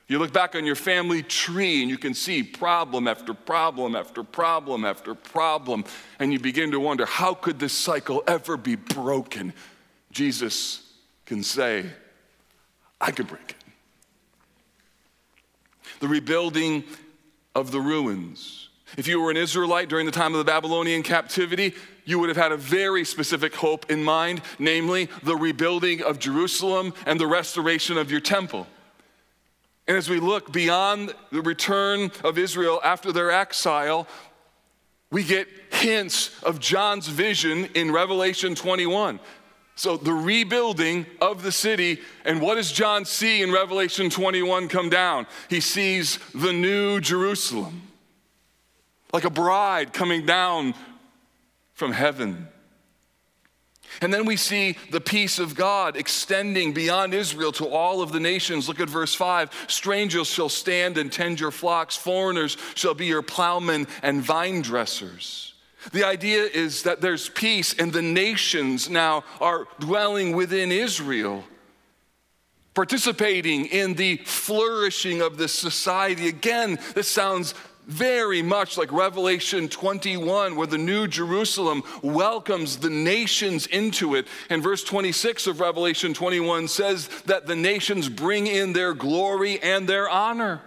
You 0.09 0.17
look 0.17 0.33
back 0.33 0.55
on 0.55 0.65
your 0.65 0.75
family 0.75 1.21
tree 1.21 1.81
and 1.81 1.89
you 1.89 1.97
can 1.97 2.15
see 2.15 2.41
problem 2.41 3.07
after 3.07 3.35
problem 3.35 3.95
after 3.95 4.23
problem 4.23 4.83
after 4.83 5.13
problem, 5.13 5.85
and 6.17 6.33
you 6.33 6.39
begin 6.39 6.71
to 6.71 6.79
wonder, 6.79 7.05
how 7.05 7.35
could 7.35 7.59
this 7.59 7.73
cycle 7.73 8.23
ever 8.27 8.57
be 8.57 8.75
broken? 8.75 9.53
Jesus 10.11 10.81
can 11.27 11.43
say, 11.43 11.85
I 12.99 13.11
can 13.11 13.27
break 13.27 13.51
it. 13.51 13.55
The 15.99 16.07
rebuilding 16.07 16.85
of 17.53 17.71
the 17.71 17.79
ruins 17.79 18.69
If 18.97 19.07
you 19.07 19.21
were 19.21 19.29
an 19.29 19.37
Israelite 19.37 19.89
during 19.89 20.05
the 20.05 20.11
time 20.11 20.33
of 20.33 20.39
the 20.39 20.51
Babylonian 20.51 21.03
captivity, 21.03 21.75
you 22.05 22.17
would 22.19 22.29
have 22.29 22.37
had 22.37 22.51
a 22.51 22.57
very 22.57 23.05
specific 23.05 23.53
hope 23.53 23.91
in 23.91 24.03
mind, 24.03 24.41
namely 24.57 25.09
the 25.23 25.35
rebuilding 25.35 26.01
of 26.01 26.17
Jerusalem 26.17 26.93
and 27.05 27.19
the 27.19 27.27
restoration 27.27 27.97
of 27.97 28.09
your 28.09 28.21
temple. 28.21 28.65
And 29.89 29.97
as 29.97 30.07
we 30.07 30.19
look 30.19 30.51
beyond 30.51 31.15
the 31.31 31.41
return 31.41 32.11
of 32.23 32.37
Israel 32.37 32.79
after 32.83 33.11
their 33.11 33.31
exile, 33.31 34.07
we 35.09 35.23
get 35.23 35.47
hints 35.71 36.39
of 36.43 36.59
John's 36.59 37.07
vision 37.07 37.65
in 37.73 37.91
Revelation 37.91 38.53
21. 38.53 39.19
So, 39.73 39.97
the 39.97 40.13
rebuilding 40.13 41.07
of 41.19 41.41
the 41.41 41.51
city, 41.51 42.01
and 42.23 42.39
what 42.39 42.55
does 42.55 42.71
John 42.71 43.03
see 43.03 43.41
in 43.41 43.51
Revelation 43.51 44.11
21 44.11 44.67
come 44.67 44.91
down? 44.91 45.25
He 45.49 45.59
sees 45.59 46.19
the 46.35 46.53
new 46.53 46.99
Jerusalem, 46.99 47.81
like 49.11 49.23
a 49.23 49.31
bride 49.31 49.91
coming 49.91 50.23
down 50.23 50.75
from 51.73 51.93
heaven. 51.93 52.47
And 54.01 54.13
then 54.13 54.25
we 54.25 54.35
see 54.37 54.77
the 54.91 55.01
peace 55.01 55.39
of 55.39 55.55
God 55.55 55.97
extending 55.97 56.73
beyond 56.73 57.13
Israel 57.13 57.51
to 57.53 57.67
all 57.67 58.01
of 58.01 58.11
the 58.11 58.19
nations. 58.19 58.67
Look 58.67 58.79
at 58.79 58.89
verse 58.89 59.13
5 59.13 59.65
Strangers 59.67 60.27
shall 60.27 60.49
stand 60.49 60.97
and 60.97 61.11
tend 61.11 61.39
your 61.39 61.51
flocks, 61.51 61.97
foreigners 61.97 62.57
shall 62.75 62.93
be 62.93 63.07
your 63.07 63.21
plowmen 63.21 63.87
and 64.01 64.21
vine 64.21 64.61
dressers. 64.61 65.53
The 65.91 66.03
idea 66.03 66.43
is 66.43 66.83
that 66.83 67.01
there's 67.01 67.29
peace, 67.29 67.73
and 67.73 67.93
the 67.93 68.01
nations 68.01 68.89
now 68.89 69.23
are 69.39 69.65
dwelling 69.79 70.35
within 70.35 70.71
Israel, 70.71 71.45
participating 72.73 73.65
in 73.65 73.93
the 73.93 74.17
flourishing 74.17 75.21
of 75.21 75.37
this 75.37 75.53
society. 75.53 76.27
Again, 76.27 76.79
this 76.95 77.07
sounds 77.07 77.53
very 77.87 78.41
much 78.41 78.77
like 78.77 78.91
Revelation 78.91 79.67
21, 79.67 80.55
where 80.55 80.67
the 80.67 80.77
New 80.77 81.07
Jerusalem 81.07 81.83
welcomes 82.01 82.77
the 82.77 82.89
nations 82.89 83.65
into 83.67 84.15
it. 84.15 84.27
And 84.49 84.61
verse 84.61 84.83
26 84.83 85.47
of 85.47 85.59
Revelation 85.59 86.13
21 86.13 86.67
says 86.67 87.07
that 87.25 87.47
the 87.47 87.55
nations 87.55 88.07
bring 88.07 88.47
in 88.47 88.73
their 88.73 88.93
glory 88.93 89.59
and 89.61 89.89
their 89.89 90.09
honor. 90.09 90.61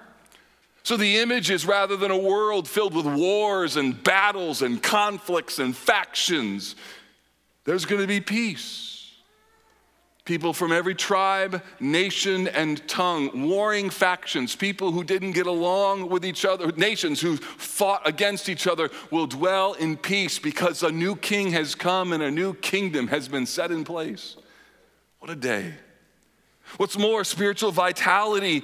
So 0.85 0.96
the 0.96 1.18
image 1.18 1.51
is 1.51 1.64
rather 1.64 1.96
than 1.96 2.11
a 2.11 2.18
world 2.18 2.66
filled 2.68 2.94
with 2.94 3.07
wars 3.07 3.77
and 3.77 4.03
battles 4.03 4.62
and 4.62 4.83
conflicts 4.83 5.61
and 5.61 5.77
factions, 5.77 6.75
there's 7.64 7.85
going 7.85 8.01
to 8.01 8.09
be 8.09 8.20
peace. 8.20 8.91
People 10.25 10.53
from 10.53 10.71
every 10.71 10.95
tribe, 10.95 11.63
nation, 11.81 12.47
and 12.47 12.87
tongue, 12.87 13.49
warring 13.49 13.91
factions, 13.91 14.55
people 14.55 14.93
who 14.93 15.03
didn't 15.03 15.33
get 15.33 15.49
along 15.49 16.09
with 16.09 16.25
each 16.25 16.45
other, 16.45 16.71
nations 16.73 17.21
who 17.21 17.37
fought 17.37 18.07
against 18.07 18.49
each 18.49 18.69
other 18.69 18.89
will 19.11 19.27
dwell 19.27 19.73
in 19.73 19.97
peace 19.97 20.39
because 20.39 20.85
a 20.85 20.93
new 20.93 21.17
king 21.17 21.51
has 21.51 21.75
come 21.75 22.13
and 22.13 22.23
a 22.23 22.31
new 22.31 22.55
kingdom 22.55 23.09
has 23.09 23.27
been 23.27 23.47
set 23.47 23.73
in 23.73 23.83
place. 23.83 24.37
What 25.19 25.31
a 25.31 25.35
day. 25.35 25.75
What's 26.77 26.97
more, 26.97 27.25
spiritual 27.25 27.73
vitality 27.73 28.63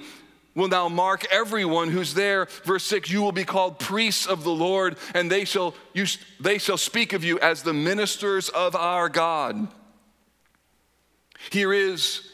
will 0.55 0.69
now 0.69 0.89
mark 0.89 1.27
everyone 1.33 1.89
who's 1.91 2.15
there. 2.15 2.47
Verse 2.65 2.85
6 2.85 3.11
You 3.11 3.21
will 3.21 3.33
be 3.33 3.45
called 3.45 3.81
priests 3.81 4.27
of 4.27 4.45
the 4.45 4.51
Lord, 4.53 4.97
and 5.13 5.29
they 5.29 5.45
shall, 5.45 5.75
you, 5.93 6.07
they 6.39 6.59
shall 6.59 6.77
speak 6.77 7.13
of 7.13 7.25
you 7.25 7.41
as 7.41 7.65
the 7.65 7.73
ministers 7.73 8.49
of 8.49 8.77
our 8.77 9.09
God. 9.09 9.69
Here 11.51 11.73
is 11.73 12.29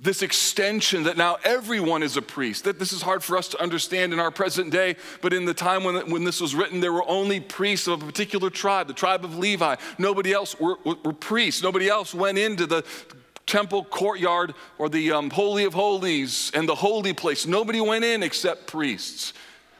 this 0.00 0.22
extension 0.22 1.04
that 1.04 1.16
now 1.16 1.38
everyone 1.44 2.02
is 2.02 2.16
a 2.16 2.22
priest. 2.22 2.64
That 2.64 2.78
this 2.78 2.92
is 2.92 3.02
hard 3.02 3.22
for 3.24 3.36
us 3.36 3.48
to 3.48 3.60
understand 3.60 4.12
in 4.12 4.20
our 4.20 4.30
present 4.30 4.70
day, 4.70 4.96
but 5.22 5.32
in 5.32 5.44
the 5.44 5.54
time 5.54 5.82
when, 5.82 6.10
when 6.10 6.24
this 6.24 6.40
was 6.40 6.54
written, 6.54 6.80
there 6.80 6.92
were 6.92 7.08
only 7.08 7.40
priests 7.40 7.88
of 7.88 8.02
a 8.02 8.06
particular 8.06 8.50
tribe, 8.50 8.86
the 8.86 8.94
tribe 8.94 9.24
of 9.24 9.36
Levi. 9.36 9.76
Nobody 9.98 10.32
else 10.32 10.58
were, 10.60 10.76
were 10.84 11.12
priests. 11.12 11.62
Nobody 11.62 11.88
else 11.88 12.14
went 12.14 12.38
into 12.38 12.66
the 12.66 12.84
temple 13.46 13.82
courtyard 13.84 14.54
or 14.78 14.88
the 14.88 15.10
um, 15.10 15.30
Holy 15.30 15.64
of 15.64 15.74
Holies 15.74 16.52
and 16.54 16.68
the 16.68 16.74
holy 16.74 17.12
place. 17.12 17.46
Nobody 17.46 17.80
went 17.80 18.04
in 18.04 18.22
except 18.22 18.66
priests. 18.66 19.32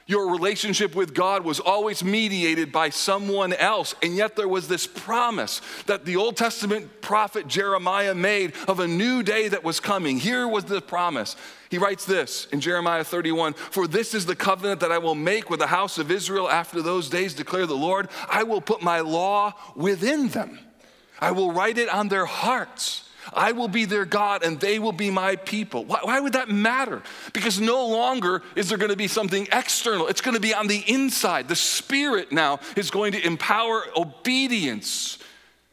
Your 0.09 0.33
relationship 0.33 0.95
with 0.95 1.13
God 1.13 1.45
was 1.45 1.61
always 1.61 2.03
mediated 2.03 2.73
by 2.73 2.89
someone 2.89 3.53
else. 3.53 3.95
And 4.03 4.17
yet 4.17 4.37
there 4.37 4.49
was 4.49 4.67
this 4.67 4.87
promise 4.87 5.61
that 5.85 6.07
the 6.07 6.17
Old 6.17 6.39
Testament 6.39 7.03
prophet 7.03 7.47
Jeremiah 7.47 8.15
made 8.15 8.55
of 8.67 8.81
a 8.81 8.89
new 8.89 9.23
day 9.23 9.49
that 9.49 9.63
was 9.63 9.81
coming. 9.81 10.19
Here 10.19 10.49
was 10.49 10.65
the 10.65 10.81
promise. 10.81 11.37
He 11.71 11.77
writes 11.77 12.07
this 12.07 12.47
in 12.47 12.63
Jeremiah 12.63 13.05
31 13.05 13.53
For 13.53 13.87
this 13.87 14.15
is 14.15 14.25
the 14.25 14.35
covenant 14.35 14.81
that 14.81 14.93
I 14.93 14.97
will 14.97 15.15
make 15.15 15.51
with 15.51 15.61
the 15.61 15.67
house 15.67 15.99
of 15.99 16.11
Israel 16.11 16.49
after 16.49 16.81
those 16.81 17.11
days, 17.11 17.35
declare 17.35 17.67
the 17.67 17.77
Lord. 17.77 18.09
I 18.31 18.45
will 18.45 18.63
put 18.63 18.81
my 18.81 19.01
law 19.01 19.53
within 19.77 20.29
them, 20.29 20.59
I 21.21 21.33
will 21.33 21.53
write 21.53 21.77
it 21.77 21.91
on 21.91 22.09
their 22.09 22.27
hearts. 22.27 23.08
I 23.33 23.53
will 23.53 23.69
be 23.69 23.85
their 23.85 24.05
God 24.05 24.43
and 24.43 24.59
they 24.61 24.79
will 24.79 24.93
be 24.93 25.11
my 25.11 25.37
people. 25.37 25.85
Why, 25.85 26.01
why 26.03 26.21
would 26.21 26.33
that 26.35 26.49
matter? 26.49 27.03
Because 27.33 27.61
no 27.61 27.87
longer 27.87 28.43
is 28.57 28.69
there 28.69 28.79
going 28.79 28.91
to 28.91 28.97
be 28.97 29.09
something 29.09 29.49
external, 29.53 30.07
it's 30.09 30.21
going 30.21 30.35
to 30.35 30.41
be 30.41 30.55
on 30.55 30.67
the 30.67 30.83
inside. 30.87 31.49
The 31.49 31.57
Spirit 31.57 32.33
now 32.33 32.61
is 32.77 32.91
going 32.91 33.13
to 33.13 33.27
empower 33.27 33.85
obedience. 33.97 35.19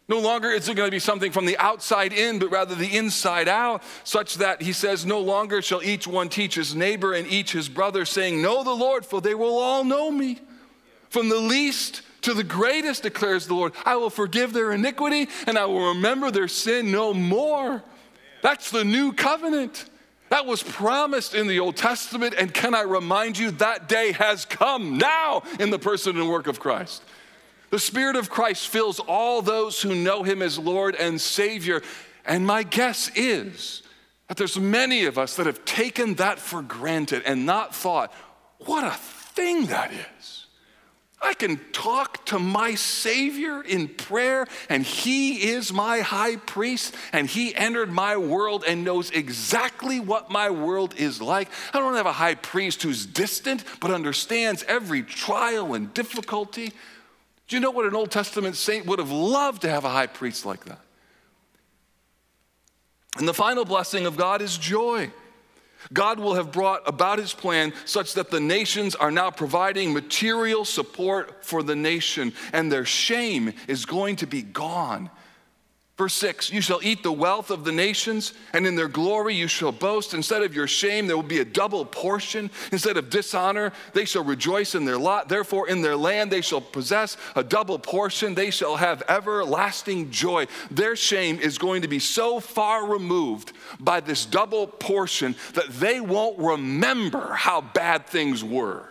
No 0.08 0.20
longer 0.20 0.52
is 0.52 0.70
it 0.70 0.76
going 0.76 0.88
to 0.88 0.96
be 0.96 1.00
something 1.00 1.32
from 1.32 1.48
the 1.48 1.58
outside 1.58 2.14
in, 2.14 2.38
but 2.38 2.52
rather 2.52 2.76
the 2.76 2.96
inside 2.96 3.48
out, 3.48 3.82
such 4.04 4.36
that 4.36 4.62
he 4.62 4.72
says, 4.72 5.04
No 5.04 5.20
longer 5.20 5.64
shall 5.64 5.82
each 5.82 6.06
one 6.06 6.30
teach 6.30 6.56
his 6.56 6.76
neighbor 6.76 7.14
and 7.14 7.28
each 7.28 7.54
his 7.54 7.68
brother, 7.68 8.06
saying, 8.06 8.40
Know 8.40 8.64
the 8.64 8.76
Lord, 8.76 9.04
for 9.04 9.20
they 9.20 9.34
will 9.34 9.58
all 9.58 9.84
know 9.84 10.12
me. 10.12 10.40
From 11.10 11.30
the 11.30 11.40
least 11.40 12.04
to 12.26 12.34
the 12.34 12.44
greatest, 12.44 13.04
declares 13.04 13.46
the 13.46 13.54
Lord. 13.54 13.74
I 13.86 13.96
will 13.98 14.10
forgive 14.10 14.52
their 14.52 14.72
iniquity 14.72 15.28
and 15.46 15.58
I 15.58 15.66
will 15.66 15.90
remember 15.90 16.32
their 16.32 16.48
sin 16.48 16.92
no 16.92 17.14
more. 17.14 17.84
That's 18.42 18.72
the 18.72 18.84
new 18.84 19.14
covenant. 19.14 19.86
That 20.30 20.48
was 20.48 20.64
promised 20.64 21.36
in 21.36 21.46
the 21.46 21.60
Old 21.60 21.78
Testament. 21.78 22.34
And 22.36 22.52
can 22.52 22.74
I 22.74 22.82
remind 22.82 23.38
you, 23.38 23.52
that 23.52 23.88
day 23.88 24.12
has 24.14 24.44
come 24.44 24.98
now 24.98 25.44
in 25.60 25.70
the 25.70 25.78
person 25.78 26.20
and 26.20 26.28
work 26.28 26.48
of 26.48 26.60
Christ. 26.60 27.04
The 27.70 27.78
Spirit 27.78 28.16
of 28.16 28.30
Christ 28.30 28.70
fills 28.70 29.00
all 29.00 29.44
those 29.44 29.82
who 29.82 29.94
know 29.94 30.24
Him 30.24 30.42
as 30.42 30.58
Lord 30.58 30.96
and 30.96 31.22
Savior. 31.22 31.84
And 32.26 32.46
my 32.46 32.64
guess 32.64 33.12
is 33.16 33.84
that 34.28 34.38
there's 34.38 34.60
many 34.60 35.06
of 35.06 35.20
us 35.20 35.36
that 35.36 35.46
have 35.46 35.64
taken 35.64 36.16
that 36.16 36.40
for 36.40 36.64
granted 36.64 37.22
and 37.24 37.46
not 37.46 37.76
thought, 37.76 38.12
what 38.60 38.84
a 38.84 38.92
thing 38.92 39.68
that 39.68 39.92
is. 39.92 40.45
I 41.26 41.34
can 41.34 41.60
talk 41.72 42.24
to 42.28 42.38
my 42.38 42.76
Savior 42.76 43.62
in 43.62 43.88
prayer, 43.88 44.46
and 44.70 44.84
He 44.84 45.50
is 45.50 45.74
my 45.74 46.02
high 46.02 46.36
priest, 46.36 46.96
and 47.12 47.28
He 47.28 47.56
entered 47.56 47.92
my 47.92 48.16
world 48.16 48.64
and 48.68 48.86
knows 48.86 49.10
exactly 49.10 50.00
what 50.00 50.30
my 50.30 50.52
world 50.52 50.94
is 50.98 51.20
like. 51.22 51.50
I 51.74 51.80
don't 51.80 51.96
have 51.96 52.06
a 52.06 52.12
high 52.12 52.36
priest 52.36 52.84
who's 52.84 53.08
distant, 53.08 53.64
but 53.80 53.90
understands 53.90 54.64
every 54.68 55.02
trial 55.02 55.74
and 55.74 55.92
difficulty. 55.96 56.72
Do 57.48 57.56
you 57.56 57.60
know 57.60 57.72
what 57.72 57.88
an 57.88 57.96
Old 57.96 58.12
Testament 58.12 58.56
saint 58.56 58.86
would 58.86 59.00
have 59.00 59.12
loved 59.12 59.64
to 59.64 59.70
have 59.70 59.84
a 59.84 59.90
high 59.90 60.08
priest 60.08 60.46
like 60.46 60.66
that? 60.66 60.80
And 63.18 63.28
the 63.28 63.34
final 63.34 63.66
blessing 63.66 64.06
of 64.06 64.16
God 64.16 64.42
is 64.44 64.58
joy. 64.58 65.12
God 65.94 66.20
will 66.20 66.36
have 66.36 66.52
brought 66.52 66.82
about 66.88 67.20
his 67.20 67.34
plan 67.34 67.74
such 67.86 68.14
that 68.14 68.32
the 68.32 68.40
nations 68.40 68.96
are 68.96 69.12
now 69.12 69.32
providing 69.32 69.94
material 69.94 70.66
support 70.66 71.44
for 71.44 71.64
the 71.64 71.76
nation, 71.76 72.34
and 72.54 72.72
their 72.72 72.86
shame 72.86 73.54
is 73.68 73.86
going 73.86 74.18
to 74.18 74.28
be 74.28 74.42
gone 74.42 75.10
Verse 75.98 76.14
6 76.16 76.52
You 76.52 76.62
shall 76.62 76.82
eat 76.84 77.04
the 77.04 77.12
wealth 77.12 77.50
of 77.50 77.64
the 77.64 77.72
nations, 77.72 78.34
and 78.54 78.68
in 78.68 78.76
their 78.76 78.88
glory 78.88 79.34
you 79.34 79.48
shall 79.48 79.72
boast. 79.72 80.14
Instead 80.14 80.42
of 80.42 80.54
your 80.54 80.68
shame, 80.68 81.08
there 81.08 81.16
will 81.16 81.24
be 81.24 81.40
a 81.40 81.46
double 81.46 81.86
portion. 81.86 82.50
Instead 82.72 82.98
of 82.98 83.10
dishonor, 83.10 83.72
they 83.94 84.06
shall 84.06 84.24
rejoice 84.24 84.76
in 84.76 84.84
their 84.84 84.98
lot. 84.98 85.30
Therefore, 85.30 85.70
in 85.70 85.82
their 85.82 85.96
land 85.96 86.32
they 86.32 86.42
shall 86.42 86.62
possess 86.62 87.16
a 87.36 87.44
double 87.44 87.80
portion. 87.80 88.36
They 88.36 88.52
shall 88.52 88.76
have 88.76 89.04
everlasting 89.08 90.12
joy. 90.12 90.48
Their 90.70 90.96
shame 90.96 91.40
is 91.40 91.58
going 91.58 91.82
to 91.84 91.88
be 91.88 92.00
so 92.00 92.40
far 92.40 92.86
removed 92.86 93.54
by 93.80 94.02
this 94.02 94.26
double 94.26 94.68
portion 94.68 95.36
that 95.54 95.70
they 95.70 96.02
won't 96.02 96.38
remember 96.38 97.34
how 97.34 97.62
bad 97.62 98.06
things 98.06 98.44
were. 98.44 98.90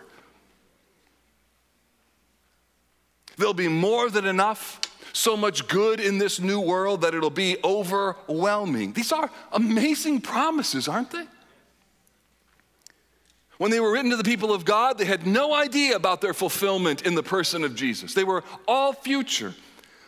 There'll 3.37 3.53
be 3.53 3.67
more 3.67 4.09
than 4.09 4.25
enough 4.25 4.79
so 5.15 5.37
much 5.37 5.67
good 5.67 5.99
in 5.99 6.17
this 6.17 6.39
new 6.39 6.59
world 6.59 7.01
that 7.01 7.13
it'll 7.13 7.29
be 7.29 7.57
overwhelming. 7.63 8.93
These 8.93 9.11
are 9.11 9.31
amazing 9.51 10.21
promises, 10.21 10.87
aren't 10.87 11.11
they? 11.11 11.25
When 13.57 13.71
they 13.71 13.79
were 13.79 13.91
written 13.91 14.11
to 14.11 14.17
the 14.17 14.23
people 14.23 14.53
of 14.53 14.65
God, 14.65 14.97
they 14.97 15.05
had 15.05 15.25
no 15.25 15.53
idea 15.53 15.95
about 15.95 16.19
their 16.19 16.33
fulfillment 16.33 17.03
in 17.03 17.15
the 17.15 17.23
person 17.23 17.63
of 17.63 17.75
Jesus. 17.75 18.13
They 18.13 18.25
were 18.25 18.43
all 18.67 18.91
future. 18.91 19.53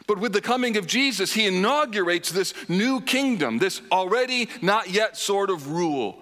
But 0.05 0.19
with 0.19 0.33
the 0.33 0.41
coming 0.41 0.75
of 0.75 0.87
Jesus, 0.87 1.33
he 1.33 1.47
inaugurates 1.47 2.31
this 2.31 2.53
new 2.69 2.99
kingdom, 3.01 3.57
this 3.59 3.81
already 3.91 4.49
not 4.61 4.89
yet 4.89 5.17
sort 5.17 5.49
of 5.49 5.71
rule. 5.71 6.21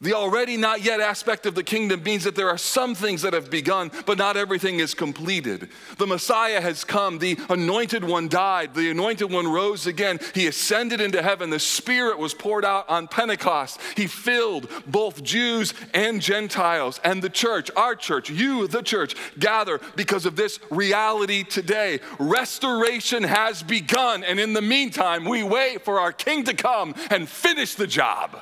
The 0.00 0.14
already 0.14 0.56
not 0.56 0.84
yet 0.84 1.00
aspect 1.00 1.44
of 1.44 1.56
the 1.56 1.64
kingdom 1.64 2.04
means 2.04 2.22
that 2.22 2.36
there 2.36 2.48
are 2.48 2.56
some 2.56 2.94
things 2.94 3.22
that 3.22 3.32
have 3.32 3.50
begun, 3.50 3.90
but 4.06 4.16
not 4.16 4.36
everything 4.36 4.78
is 4.78 4.94
completed. 4.94 5.70
The 5.96 6.06
Messiah 6.06 6.60
has 6.60 6.84
come. 6.84 7.18
The 7.18 7.36
anointed 7.50 8.04
one 8.04 8.28
died. 8.28 8.74
The 8.76 8.92
anointed 8.92 9.32
one 9.32 9.48
rose 9.48 9.88
again. 9.88 10.20
He 10.34 10.46
ascended 10.46 11.00
into 11.00 11.20
heaven. 11.20 11.50
The 11.50 11.58
Spirit 11.58 12.16
was 12.16 12.32
poured 12.32 12.64
out 12.64 12.88
on 12.88 13.08
Pentecost. 13.08 13.80
He 13.96 14.06
filled 14.06 14.70
both 14.86 15.24
Jews 15.24 15.74
and 15.92 16.22
Gentiles. 16.22 17.00
And 17.02 17.20
the 17.20 17.28
church, 17.28 17.68
our 17.74 17.96
church, 17.96 18.30
you, 18.30 18.68
the 18.68 18.82
church, 18.82 19.16
gather 19.40 19.80
because 19.96 20.26
of 20.26 20.36
this 20.36 20.60
reality 20.70 21.42
today. 21.42 21.98
Restoration 22.20 23.24
has 23.24 23.64
begun. 23.64 24.22
And 24.22 24.38
in 24.38 24.52
the 24.52 24.62
meantime, 24.62 25.24
we 25.24 25.42
wait 25.42 25.84
for 25.84 25.98
our 25.98 26.12
King 26.12 26.44
to 26.44 26.54
come 26.54 26.94
and 27.10 27.28
finish 27.28 27.74
the 27.74 27.88
job. 27.88 28.40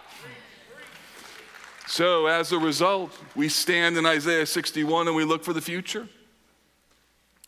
So, 1.87 2.27
as 2.27 2.51
a 2.51 2.59
result, 2.59 3.13
we 3.37 3.49
stand 3.49 3.97
in 3.97 4.05
Isaiah 4.07 4.47
61 4.47 5.07
and 5.07 5.17
we 5.17 5.25
look 5.25 5.45
for 5.45 5.53
the 5.53 5.61
future. 5.61 6.09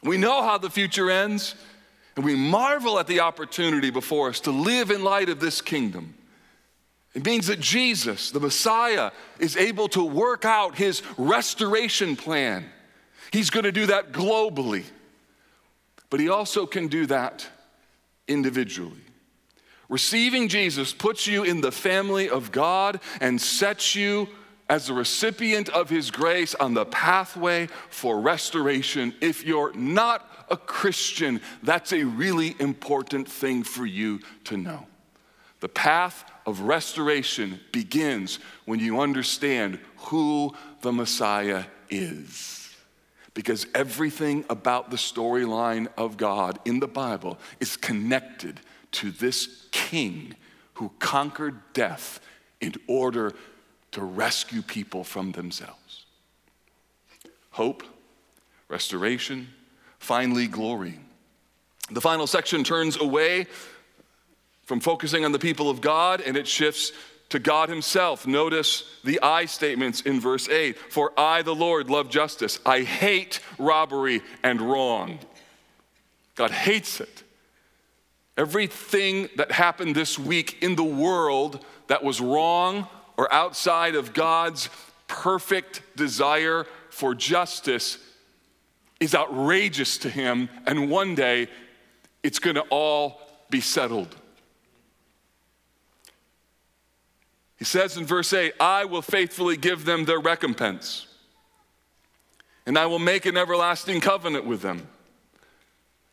We 0.05 0.16
know 0.16 0.42
how 0.42 0.59
the 0.59 0.70
future 0.70 1.11
ends, 1.11 1.57
and 2.14 2.24
we 2.24 2.37
marvel 2.37 3.01
at 3.01 3.09
the 3.09 3.20
opportunity 3.20 3.90
before 3.90 4.29
us 4.29 4.38
to 4.40 4.53
live 4.53 4.92
in 4.92 5.03
light 5.03 5.29
of 5.29 5.40
this 5.40 5.61
kingdom. 5.61 6.14
It 7.14 7.24
means 7.24 7.48
that 7.48 7.59
Jesus, 7.59 8.31
the 8.31 8.38
Messiah, 8.38 9.11
is 9.40 9.57
able 9.57 9.88
to 9.88 10.05
work 10.05 10.44
out 10.44 10.77
his 10.77 11.03
restoration 11.16 12.14
plan. 12.14 12.64
He's 13.33 13.51
going 13.51 13.64
to 13.64 13.72
do 13.72 13.87
that 13.87 14.12
globally, 14.12 14.85
but 16.11 16.20
he 16.20 16.29
also 16.29 16.64
can 16.64 16.87
do 16.87 17.07
that 17.07 17.44
individually. 18.29 19.08
Receiving 19.88 20.48
Jesus 20.48 20.92
puts 20.92 21.27
you 21.27 21.44
in 21.44 21.61
the 21.61 21.72
family 21.72 22.29
of 22.29 22.53
God 22.53 23.01
and 23.20 23.40
sets 23.40 23.94
you 23.94 24.29
as 24.68 24.88
a 24.88 24.94
recipient 24.94 25.70
of 25.70 25.88
his 25.88 26.11
grace 26.11 26.55
on 26.55 26.74
the 26.74 26.85
pathway 26.85 27.68
for 27.88 28.20
restoration. 28.20 29.14
If 29.20 29.44
you're 29.46 29.72
not 29.72 30.29
a 30.51 30.57
Christian, 30.57 31.40
that's 31.62 31.92
a 31.92 32.05
really 32.05 32.55
important 32.59 33.31
thing 33.31 33.62
for 33.62 33.87
you 33.87 34.20
to 34.44 34.59
know. 34.59 34.87
The 35.61 35.68
path 35.70 36.24
of 36.46 36.61
restoration 36.61 37.59
begins 37.72 38.38
when 38.66 38.79
you 38.79 39.01
understand 39.01 39.79
who 39.96 40.55
the 40.83 40.92
Messiah 40.92 41.64
is. 41.88 42.77
Because 43.35 43.66
everything 43.74 44.44
about 44.51 44.90
the 44.90 44.96
storyline 44.96 45.88
of 45.96 46.16
God 46.16 46.59
in 46.64 46.81
the 46.81 46.88
Bible 46.88 47.38
is 47.61 47.77
connected 47.77 48.61
to 48.92 49.11
this 49.11 49.66
king 49.70 50.35
who 50.74 50.92
conquered 50.98 51.61
death 51.72 52.20
in 52.61 52.74
order 52.87 53.35
to 53.92 54.03
rescue 54.03 54.62
people 54.62 55.05
from 55.05 55.33
themselves. 55.33 56.07
Hope, 57.51 57.83
restoration, 58.68 59.48
finally, 59.98 60.46
glory. 60.46 60.98
The 61.90 62.01
final 62.01 62.27
section 62.27 62.64
turns 62.64 63.01
away 63.01 63.46
from 64.64 64.81
focusing 64.81 65.24
on 65.24 65.33
the 65.33 65.38
people 65.38 65.70
of 65.70 65.81
God 65.81 66.20
and 66.20 66.37
it 66.37 66.46
shifts 66.46 66.92
to 67.31 67.38
God 67.38 67.68
Himself. 67.68 68.27
Notice 68.27 68.85
the 69.05 69.20
I 69.22 69.46
statements 69.46 70.03
in 70.03 70.20
verse 70.20 70.48
8 70.48 70.79
For 70.92 71.12
I, 71.18 71.42
the 71.42 71.55
Lord, 71.55 71.90
love 71.90 72.11
justice. 72.11 72.59
I 72.64 72.83
hate 72.83 73.40
robbery 73.59 74.22
and 74.42 74.61
wrong. 74.61 75.18
God 76.35 76.51
hates 76.51 77.01
it. 77.01 77.24
Everything 78.38 79.29
that 79.37 79.51
happened 79.51 79.96
this 79.96 80.18
week 80.18 80.62
in 80.62 80.77
the 80.77 80.85
world 80.85 81.64
that 81.88 82.05
was 82.05 82.20
wrong 82.20 82.87
or 83.16 83.31
outside 83.35 83.96
of 83.96 84.14
God's 84.14 84.70
perfect 85.09 85.83
desire 85.96 86.64
for 86.88 87.16
justice 87.16 87.98
is 89.01 89.14
outrageous 89.14 89.98
to 89.98 90.09
him, 90.09 90.48
and 90.66 90.88
one 90.88 91.16
day 91.16 91.48
it's 92.22 92.38
going 92.38 92.55
to 92.55 92.64
all 92.70 93.20
be 93.51 93.61
settled. 93.61 94.14
He 97.59 97.64
says 97.64 97.96
in 97.96 98.07
verse 98.07 98.33
8, 98.33 98.55
I 98.61 98.85
will 98.85 99.03
faithfully 99.03 99.57
give 99.57 99.85
them 99.85 100.05
their 100.05 100.20
recompense, 100.20 101.09
and 102.66 102.79
I 102.79 102.87
will 102.87 103.01
make 103.01 103.27
an 103.27 103.37
everlasting 103.37 104.01
covenant 104.01 104.46
with 104.46 104.62
them. 104.62 104.87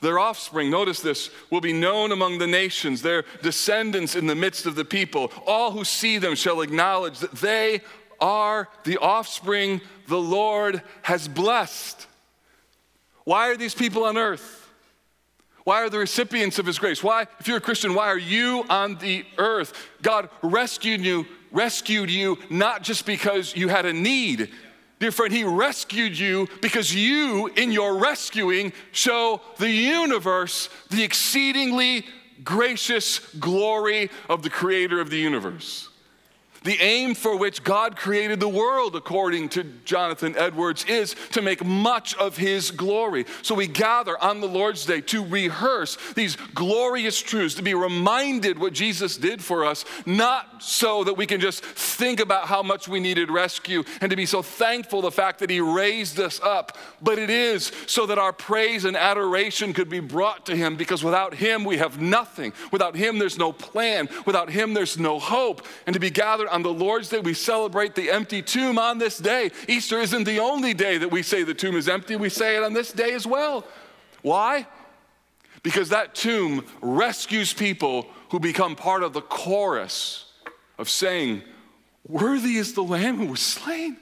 Their 0.06 0.20
offspring, 0.20 0.70
notice 0.70 1.00
this, 1.00 1.32
will 1.50 1.62
be 1.62 1.74
known 1.74 2.12
among 2.12 2.38
the 2.38 2.46
nations, 2.46 3.02
their 3.02 3.26
descendants 3.42 4.16
in 4.16 4.28
the 4.28 4.36
midst 4.36 4.68
of 4.68 4.76
the 4.76 4.86
people. 4.86 5.32
All 5.48 5.72
who 5.72 5.84
see 5.84 6.20
them 6.20 6.36
shall 6.36 6.62
acknowledge 6.62 7.18
that 7.22 7.32
they 7.32 7.82
are 8.20 8.70
the 8.84 9.00
offspring 9.00 9.82
the 10.08 10.20
Lord 10.22 10.84
has 11.02 11.28
blessed. 11.28 12.06
Why 13.24 13.50
are 13.50 13.58
these 13.58 13.74
people 13.74 14.04
on 14.04 14.16
earth? 14.16 14.70
Why 15.64 15.82
are 15.82 15.90
the 15.90 15.98
recipients 15.98 16.60
of 16.60 16.68
his 16.68 16.78
grace? 16.78 17.04
Why, 17.04 17.26
if 17.40 17.48
you're 17.48 17.58
a 17.58 17.62
Christian, 17.62 17.96
why 17.96 18.10
are 18.10 18.20
you 18.20 18.64
on 18.70 19.00
the 19.00 19.26
earth? 19.40 19.74
God 20.04 20.30
rescued 20.44 21.02
you, 21.02 21.26
rescued 21.52 22.12
you 22.12 22.38
not 22.52 22.84
just 22.84 23.08
because 23.08 23.56
you 23.56 23.70
had 23.70 23.88
a 23.88 23.94
need, 23.94 24.52
Dear 25.00 25.12
friend, 25.12 25.34
He 25.34 25.44
rescued 25.44 26.18
you 26.18 26.48
because 26.62 26.94
you, 26.94 27.48
in 27.48 27.72
your 27.72 27.98
rescuing, 27.98 28.72
show 28.92 29.42
the 29.58 29.70
universe 29.70 30.70
the 30.90 31.04
exceedingly 31.04 32.06
gracious 32.44 33.20
glory 33.36 34.10
of 34.30 34.42
the 34.42 34.50
Creator 34.50 35.00
of 35.02 35.10
the 35.10 35.18
universe. 35.18 35.90
The 36.66 36.82
aim 36.82 37.14
for 37.14 37.38
which 37.38 37.64
God 37.64 37.96
created 37.96 38.40
the 38.40 38.50
world, 38.50 38.96
according 38.96 39.50
to 39.50 39.64
Jonathan 39.86 40.36
Edwards, 40.36 40.84
is 40.86 41.16
to 41.34 41.44
make 41.44 41.64
much 41.64 42.16
of 42.16 42.38
his 42.38 42.72
glory. 42.72 43.28
So 43.44 43.54
we 43.54 43.68
gather 43.68 44.20
on 44.22 44.42
the 44.42 44.48
Lord's 44.48 44.84
Day 44.84 45.02
to 45.02 45.24
rehearse 45.24 45.96
these 46.16 46.36
glorious 46.56 47.22
truths, 47.22 47.54
to 47.56 47.62
be 47.62 47.76
reminded 47.76 48.58
what 48.58 48.74
Jesus 48.74 49.16
did 49.16 49.44
for 49.44 49.64
us, 49.64 49.86
not 50.08 50.64
so 50.64 51.04
that 51.04 51.14
we 51.14 51.28
can 51.28 51.40
just 51.40 51.64
think 51.64 52.20
about 52.20 52.48
how 52.48 52.64
much 52.64 52.88
we 52.88 53.00
needed 53.00 53.30
rescue 53.30 53.84
and 54.02 54.10
to 54.10 54.16
be 54.16 54.26
so 54.26 54.42
thankful 54.42 55.04
the 55.04 55.12
fact 55.12 55.38
that 55.40 55.52
he 55.52 55.62
raised 55.62 56.20
us 56.20 56.40
up, 56.42 56.80
but 57.00 57.20
it 57.20 57.30
is 57.30 57.72
so 57.86 58.08
that 58.08 58.18
our 58.18 58.34
praise 58.34 58.86
and 58.86 58.98
adoration 58.98 59.72
could 59.72 59.88
be 59.90 60.00
brought 60.00 60.48
to 60.48 60.56
him 60.56 60.76
because 60.76 61.04
without 61.04 61.36
him 61.36 61.64
we 61.64 61.78
have 61.78 62.02
nothing. 62.02 62.54
Without 62.72 62.96
him 62.96 63.20
there's 63.20 63.38
no 63.38 63.54
plan. 63.54 64.10
Without 64.26 64.50
him 64.50 64.74
there's 64.74 64.98
no 64.98 65.20
hope. 65.20 65.64
And 65.86 65.94
to 65.94 66.00
be 66.00 66.10
gathered 66.10 66.48
on 66.56 66.64
the 66.64 66.74
Lord's 66.74 67.10
Day, 67.10 67.20
we 67.20 67.34
celebrate 67.34 67.96
the 67.96 68.10
empty 68.10 68.42
tomb 68.42 68.80
on 68.80 68.98
this 68.98 69.18
day. 69.18 69.52
Easter 69.68 70.00
isn't 70.00 70.24
the 70.24 70.40
only 70.40 70.74
day 70.74 70.98
that 70.98 71.12
we 71.12 71.22
say 71.22 71.44
the 71.44 71.54
tomb 71.54 71.76
is 71.76 71.90
empty, 71.90 72.16
we 72.16 72.30
say 72.30 72.56
it 72.56 72.64
on 72.64 72.72
this 72.72 72.94
day 72.94 73.12
as 73.12 73.28
well. 73.28 73.68
Why? 74.22 74.66
Because 75.64 75.90
that 75.90 76.16
tomb 76.16 76.66
rescues 76.82 77.52
people 77.52 78.08
who 78.30 78.40
become 78.40 78.78
part 78.78 79.04
of 79.04 79.12
the 79.12 79.22
chorus 79.22 80.32
of 80.78 80.90
saying, 80.90 81.42
Worthy 82.08 82.56
is 82.56 82.74
the 82.74 82.84
Lamb 82.84 83.18
who 83.18 83.26
was 83.26 83.42
slain 83.42 83.98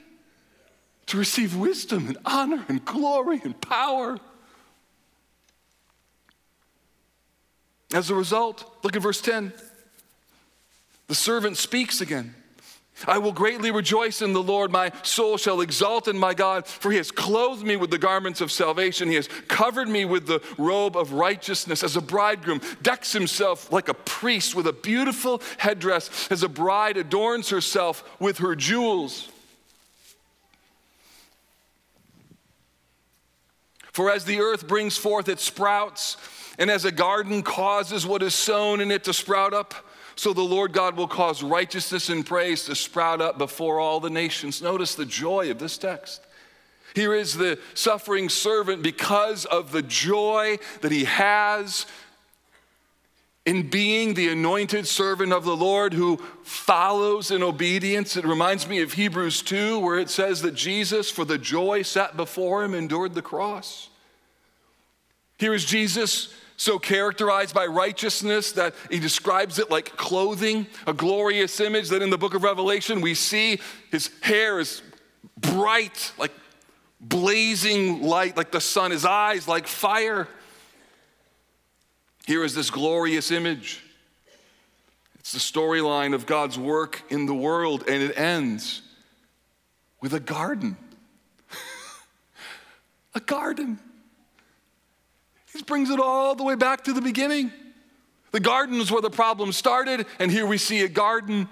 to 1.06 1.18
receive 1.18 1.56
wisdom 1.56 2.06
and 2.06 2.18
honor 2.24 2.64
and 2.68 2.84
glory 2.84 3.40
and 3.42 3.60
power. 3.60 4.16
As 7.92 8.10
a 8.10 8.14
result, 8.14 8.78
look 8.84 8.94
at 8.94 9.02
verse 9.02 9.20
10. 9.20 9.52
The 11.08 11.16
servant 11.16 11.56
speaks 11.56 12.00
again. 12.00 12.36
I 13.06 13.18
will 13.18 13.32
greatly 13.32 13.70
rejoice 13.70 14.22
in 14.22 14.32
the 14.32 14.42
Lord. 14.42 14.70
My 14.70 14.92
soul 15.02 15.36
shall 15.36 15.60
exult 15.60 16.06
in 16.06 16.16
my 16.16 16.32
God, 16.32 16.66
for 16.66 16.90
he 16.90 16.96
has 16.96 17.10
clothed 17.10 17.64
me 17.64 17.76
with 17.76 17.90
the 17.90 17.98
garments 17.98 18.40
of 18.40 18.52
salvation. 18.52 19.08
He 19.08 19.16
has 19.16 19.28
covered 19.48 19.88
me 19.88 20.04
with 20.04 20.26
the 20.26 20.40
robe 20.58 20.96
of 20.96 21.12
righteousness. 21.12 21.82
As 21.82 21.96
a 21.96 22.00
bridegroom 22.00 22.60
decks 22.82 23.12
himself 23.12 23.72
like 23.72 23.88
a 23.88 23.94
priest 23.94 24.54
with 24.54 24.66
a 24.66 24.72
beautiful 24.72 25.42
headdress, 25.58 26.28
as 26.30 26.42
a 26.42 26.48
bride 26.48 26.96
adorns 26.96 27.50
herself 27.50 28.04
with 28.20 28.38
her 28.38 28.54
jewels. 28.54 29.28
For 33.90 34.10
as 34.10 34.24
the 34.24 34.40
earth 34.40 34.66
brings 34.66 34.96
forth 34.96 35.28
its 35.28 35.42
sprouts, 35.42 36.16
and 36.58 36.70
as 36.70 36.84
a 36.84 36.92
garden 36.92 37.42
causes 37.42 38.06
what 38.06 38.22
is 38.22 38.34
sown 38.34 38.80
in 38.80 38.90
it 38.90 39.04
to 39.04 39.12
sprout 39.12 39.52
up, 39.52 39.74
so 40.16 40.32
the 40.32 40.42
Lord 40.42 40.72
God 40.72 40.96
will 40.96 41.08
cause 41.08 41.42
righteousness 41.42 42.08
and 42.08 42.24
praise 42.24 42.64
to 42.64 42.74
sprout 42.74 43.20
up 43.20 43.38
before 43.38 43.80
all 43.80 44.00
the 44.00 44.10
nations. 44.10 44.62
Notice 44.62 44.94
the 44.94 45.06
joy 45.06 45.50
of 45.50 45.58
this 45.58 45.76
text. 45.78 46.20
Here 46.94 47.14
is 47.14 47.34
the 47.34 47.58
suffering 47.74 48.28
servant 48.28 48.82
because 48.82 49.44
of 49.46 49.72
the 49.72 49.82
joy 49.82 50.58
that 50.80 50.92
he 50.92 51.04
has 51.04 51.86
in 53.44 53.68
being 53.68 54.14
the 54.14 54.28
anointed 54.28 54.86
servant 54.86 55.32
of 55.32 55.44
the 55.44 55.56
Lord 55.56 55.92
who 55.92 56.16
follows 56.44 57.30
in 57.30 57.42
obedience. 57.42 58.16
It 58.16 58.24
reminds 58.24 58.66
me 58.66 58.80
of 58.80 58.94
Hebrews 58.94 59.42
2, 59.42 59.80
where 59.80 59.98
it 59.98 60.08
says 60.08 60.40
that 60.42 60.54
Jesus, 60.54 61.10
for 61.10 61.24
the 61.24 61.36
joy 61.36 61.82
set 61.82 62.16
before 62.16 62.64
him, 62.64 62.74
endured 62.74 63.14
the 63.14 63.22
cross. 63.22 63.90
Here 65.38 65.52
is 65.52 65.64
Jesus 65.64 66.32
so 66.64 66.78
characterized 66.78 67.54
by 67.54 67.66
righteousness 67.66 68.52
that 68.52 68.74
he 68.90 68.98
describes 68.98 69.58
it 69.58 69.70
like 69.70 69.96
clothing, 69.96 70.66
a 70.86 70.94
glorious 70.94 71.60
image 71.60 71.90
that 71.90 72.00
in 72.00 72.08
the 72.08 72.16
book 72.16 72.32
of 72.32 72.42
Revelation 72.42 73.02
we 73.02 73.14
see 73.14 73.60
his 73.90 74.10
hair 74.22 74.58
is 74.58 74.80
bright, 75.36 76.12
like 76.16 76.32
blazing 77.00 78.02
light, 78.02 78.36
like 78.36 78.50
the 78.50 78.62
sun, 78.62 78.92
his 78.92 79.04
eyes 79.04 79.46
like 79.46 79.66
fire. 79.66 80.26
Here 82.26 82.42
is 82.42 82.54
this 82.54 82.70
glorious 82.70 83.30
image. 83.30 83.84
It's 85.18 85.32
the 85.32 85.38
storyline 85.38 86.14
of 86.14 86.24
God's 86.24 86.58
work 86.58 87.02
in 87.10 87.26
the 87.26 87.34
world, 87.34 87.84
and 87.86 88.02
it 88.02 88.18
ends 88.18 88.80
with 90.00 90.14
a 90.14 90.20
garden. 90.20 90.78
a 93.14 93.20
garden. 93.20 93.78
He 95.54 95.62
brings 95.62 95.88
it 95.88 96.00
all 96.00 96.34
the 96.34 96.42
way 96.42 96.56
back 96.56 96.84
to 96.84 96.92
the 96.92 97.00
beginning. 97.00 97.52
The 98.32 98.40
garden 98.40 98.80
is 98.80 98.90
where 98.90 99.00
the 99.00 99.10
problem 99.10 99.52
started, 99.52 100.06
and 100.18 100.30
here 100.30 100.44
we 100.44 100.58
see 100.58 100.82
a 100.82 100.88
garden 100.88 101.48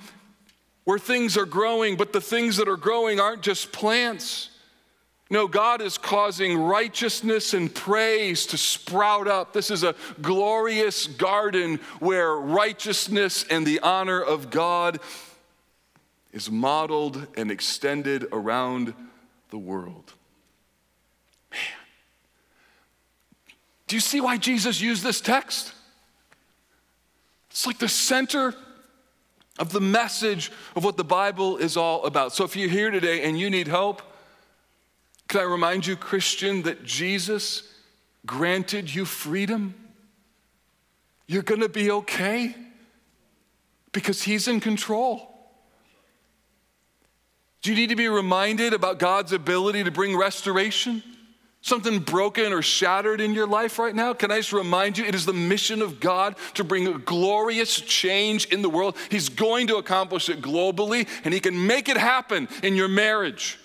where 0.85 0.99
things 0.99 1.37
are 1.37 1.47
growing, 1.47 1.97
but 1.97 2.13
the 2.13 2.21
things 2.21 2.57
that 2.57 2.69
are 2.69 2.77
growing 2.77 3.21
aren't 3.21 3.43
just 3.43 3.71
plants. 3.71 4.51
No, 5.31 5.47
God 5.47 5.81
is 5.81 5.97
causing 5.97 6.59
righteousness 6.59 7.55
and 7.55 7.73
praise 7.73 8.45
to 8.47 8.59
sprout 8.59 9.29
up. 9.29 9.53
This 9.53 9.71
is 9.71 9.85
a 9.85 9.95
glorious 10.21 11.07
garden 11.07 11.79
where 12.01 12.35
righteousness 12.35 13.45
and 13.49 13.65
the 13.65 13.81
honor 13.81 14.21
of 14.21 14.51
God 14.51 14.99
is 16.33 16.51
modeled 16.51 17.27
and 17.37 17.51
extended 17.51 18.27
around 18.33 18.93
the 19.51 19.59
world. 19.59 20.13
Do 23.93 23.97
you 23.97 24.01
see 24.01 24.23
why 24.23 24.39
Jesus 24.39 24.81
used 24.81 25.03
this 25.03 25.21
text? 25.21 25.75
It's 27.51 27.67
like 27.67 27.77
the 27.77 27.91
center 27.91 28.55
of 29.59 29.71
the 29.71 29.83
message 29.83 30.51
of 30.75 30.83
what 30.83 30.97
the 30.97 31.05
Bible 31.05 31.59
is 31.59 31.77
all 31.77 32.03
about. 32.07 32.33
So 32.33 32.43
if 32.45 32.57
you're 32.57 32.71
here 32.71 32.91
today 32.91 33.23
and 33.25 33.39
you 33.39 33.51
need 33.51 33.69
help, 33.69 34.01
can 35.29 35.41
I 35.41 35.45
remind 35.45 35.85
you, 35.85 35.95
Christian, 35.95 36.63
that 36.63 36.87
Jesus 36.87 37.71
granted 38.25 38.95
you 38.95 39.05
freedom? 39.05 39.75
You're 41.27 41.43
gonna 41.43 41.69
be 41.69 41.91
okay 41.91 42.57
because 43.93 44.23
He's 44.23 44.49
in 44.49 44.61
control. 44.61 45.29
Do 47.61 47.69
you 47.69 47.77
need 47.77 47.91
to 47.91 47.97
be 47.97 48.09
reminded 48.09 48.73
about 48.73 48.99
God's 48.99 49.35
ability 49.35 49.85
to 49.85 49.91
bring 49.91 50.17
restoration? 50.17 51.03
Something 51.63 52.01
broken 52.01 52.53
or 52.53 52.61
shattered 52.61 53.21
in 53.21 53.35
your 53.35 53.47
life 53.47 53.79
right 53.79 53.95
now? 53.95 54.13
Can 54.13 54.31
I 54.31 54.39
just 54.39 54.53
remind 54.53 54.99
you, 54.99 55.05
it 55.05 55.15
is 55.15 55.25
the 55.25 55.33
mission 55.33 55.81
of 55.81 56.01
God 56.01 56.37
to 56.55 56.65
bring 56.65 56.89
a 56.89 56.99
glorious 56.99 57.81
change 57.81 58.47
in 58.47 58.63
the 58.63 58.69
world. 58.69 58.97
He's 59.11 59.29
going 59.29 59.69
to 59.69 59.77
accomplish 59.77 60.29
it 60.29 60.43
globally, 60.43 61.09
and 61.25 61.33
He 61.33 61.41
can 61.41 61.67
make 61.67 61.89
it 61.89 61.97
happen 61.97 62.49
in 62.63 62.75
your 62.75 62.89
marriage 62.89 63.59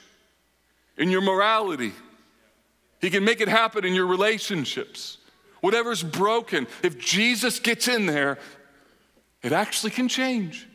in 0.97 1.11
your 1.11 1.21
morality. 1.21 1.93
He 2.99 3.09
can 3.09 3.23
make 3.23 3.41
it 3.41 3.47
happen 3.47 3.85
in 3.85 3.93
your 3.93 4.07
relationships. 4.07 5.17
Whatever's 5.61 6.03
broken, 6.03 6.67
if 6.83 6.97
Jesus 6.97 7.59
gets 7.59 7.87
in 7.87 8.05
there, 8.05 8.39
it 9.43 9.51
actually 9.51 9.91
can 9.91 10.07
change. 10.07 10.67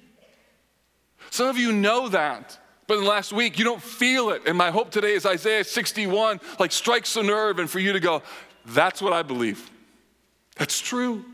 Some 1.30 1.48
of 1.48 1.58
you 1.58 1.72
know 1.72 2.08
that, 2.08 2.58
but 2.86 2.98
in 2.98 3.04
the 3.04 3.10
last 3.10 3.32
week 3.32 3.58
you 3.58 3.64
don't 3.64 3.82
feel 3.82 4.30
it. 4.30 4.42
And 4.46 4.56
my 4.56 4.70
hope 4.70 4.90
today 4.90 5.12
is 5.12 5.26
Isaiah 5.26 5.64
61 5.64 6.40
like 6.58 6.72
strikes 6.72 7.16
a 7.16 7.22
nerve, 7.22 7.58
and 7.58 7.68
for 7.70 7.78
you 7.78 7.92
to 7.92 8.00
go, 8.00 8.22
that's 8.66 9.02
what 9.02 9.12
I 9.12 9.22
believe. 9.22 9.70
That's 10.56 10.80
true. 10.80 11.24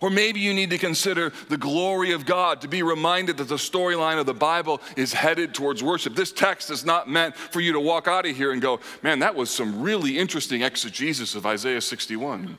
Or 0.00 0.10
maybe 0.10 0.40
you 0.40 0.54
need 0.54 0.70
to 0.70 0.78
consider 0.78 1.32
the 1.48 1.56
glory 1.56 2.12
of 2.12 2.24
God 2.24 2.60
to 2.60 2.68
be 2.68 2.82
reminded 2.82 3.36
that 3.38 3.48
the 3.48 3.56
storyline 3.56 4.20
of 4.20 4.26
the 4.26 4.34
Bible 4.34 4.80
is 4.96 5.12
headed 5.12 5.54
towards 5.54 5.82
worship. 5.82 6.14
This 6.14 6.30
text 6.30 6.70
is 6.70 6.84
not 6.84 7.08
meant 7.08 7.36
for 7.36 7.60
you 7.60 7.72
to 7.72 7.80
walk 7.80 8.06
out 8.06 8.24
of 8.24 8.36
here 8.36 8.52
and 8.52 8.62
go, 8.62 8.80
man, 9.02 9.18
that 9.20 9.34
was 9.34 9.50
some 9.50 9.82
really 9.82 10.16
interesting 10.16 10.62
exegesis 10.62 11.34
of 11.34 11.46
Isaiah 11.46 11.80
61. 11.80 12.58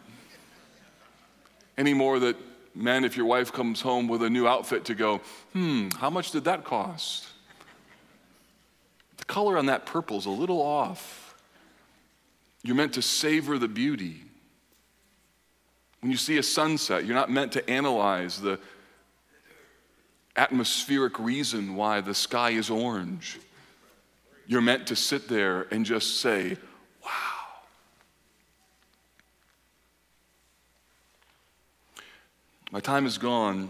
Any 1.77 1.93
more 1.93 2.19
that, 2.19 2.35
men, 2.75 3.05
if 3.05 3.15
your 3.15 3.25
wife 3.25 3.53
comes 3.53 3.79
home 3.79 4.09
with 4.09 4.21
a 4.21 4.29
new 4.29 4.45
outfit, 4.45 4.83
to 4.85 4.95
go, 4.95 5.21
hmm, 5.53 5.89
how 5.91 6.09
much 6.09 6.31
did 6.31 6.43
that 6.43 6.65
cost? 6.65 7.28
Color 9.29 9.59
on 9.59 9.67
that 9.67 9.85
purple 9.85 10.17
is 10.17 10.25
a 10.25 10.31
little 10.31 10.59
off. 10.59 11.35
You're 12.63 12.75
meant 12.75 12.93
to 12.93 13.01
savor 13.03 13.59
the 13.59 13.67
beauty. 13.67 14.23
When 15.99 16.11
you 16.11 16.17
see 16.17 16.39
a 16.39 16.43
sunset, 16.43 17.05
you're 17.05 17.15
not 17.15 17.29
meant 17.29 17.51
to 17.51 17.69
analyze 17.69 18.41
the 18.41 18.59
atmospheric 20.35 21.19
reason 21.19 21.75
why 21.75 22.01
the 22.01 22.15
sky 22.15 22.49
is 22.49 22.71
orange. 22.71 23.39
You're 24.47 24.61
meant 24.61 24.87
to 24.87 24.95
sit 24.95 25.27
there 25.27 25.67
and 25.69 25.85
just 25.85 26.21
say, 26.21 26.57
wow. 27.05 27.11
My 32.71 32.79
time 32.79 33.05
is 33.05 33.19
gone, 33.19 33.69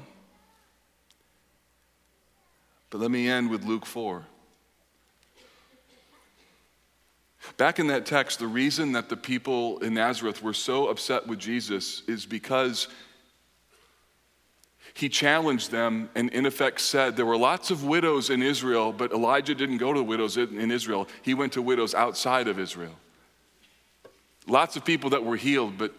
but 2.90 3.02
let 3.02 3.12
me 3.12 3.28
end 3.28 3.50
with 3.50 3.66
Luke 3.66 3.86
4. 3.86 4.24
Back 7.58 7.80
in 7.80 7.88
that 7.88 8.06
text, 8.06 8.40
the 8.40 8.48
reason 8.48 8.94
that 8.94 9.10
the 9.10 9.18
people 9.18 9.80
in 9.80 9.94
Nazareth 9.94 10.42
were 10.42 10.54
so 10.54 10.88
upset 10.88 11.28
with 11.28 11.40
Jesus 11.40 12.04
is 12.08 12.26
because 12.26 12.88
he 14.94 15.10
challenged 15.10 15.72
them 15.72 16.10
and, 16.16 16.30
in 16.32 16.46
effect, 16.46 16.82
said 16.82 17.16
there 17.16 17.26
were 17.26 17.38
lots 17.38 17.72
of 17.72 17.84
widows 17.84 18.30
in 18.30 18.42
Israel, 18.42 18.92
but 18.92 19.12
Elijah 19.12 19.56
didn't 19.56 19.78
go 19.78 19.94
to 19.94 20.04
widows 20.04 20.38
in 20.38 20.72
Israel. 20.72 21.08
He 21.22 21.34
went 21.34 21.54
to 21.54 21.62
widows 21.62 21.94
outside 21.94 22.48
of 22.48 22.60
Israel. 22.60 22.96
Lots 24.48 24.76
of 24.76 24.84
people 24.84 25.12
that 25.12 25.24
were 25.24 25.36
healed, 25.36 25.78
but 25.78 25.94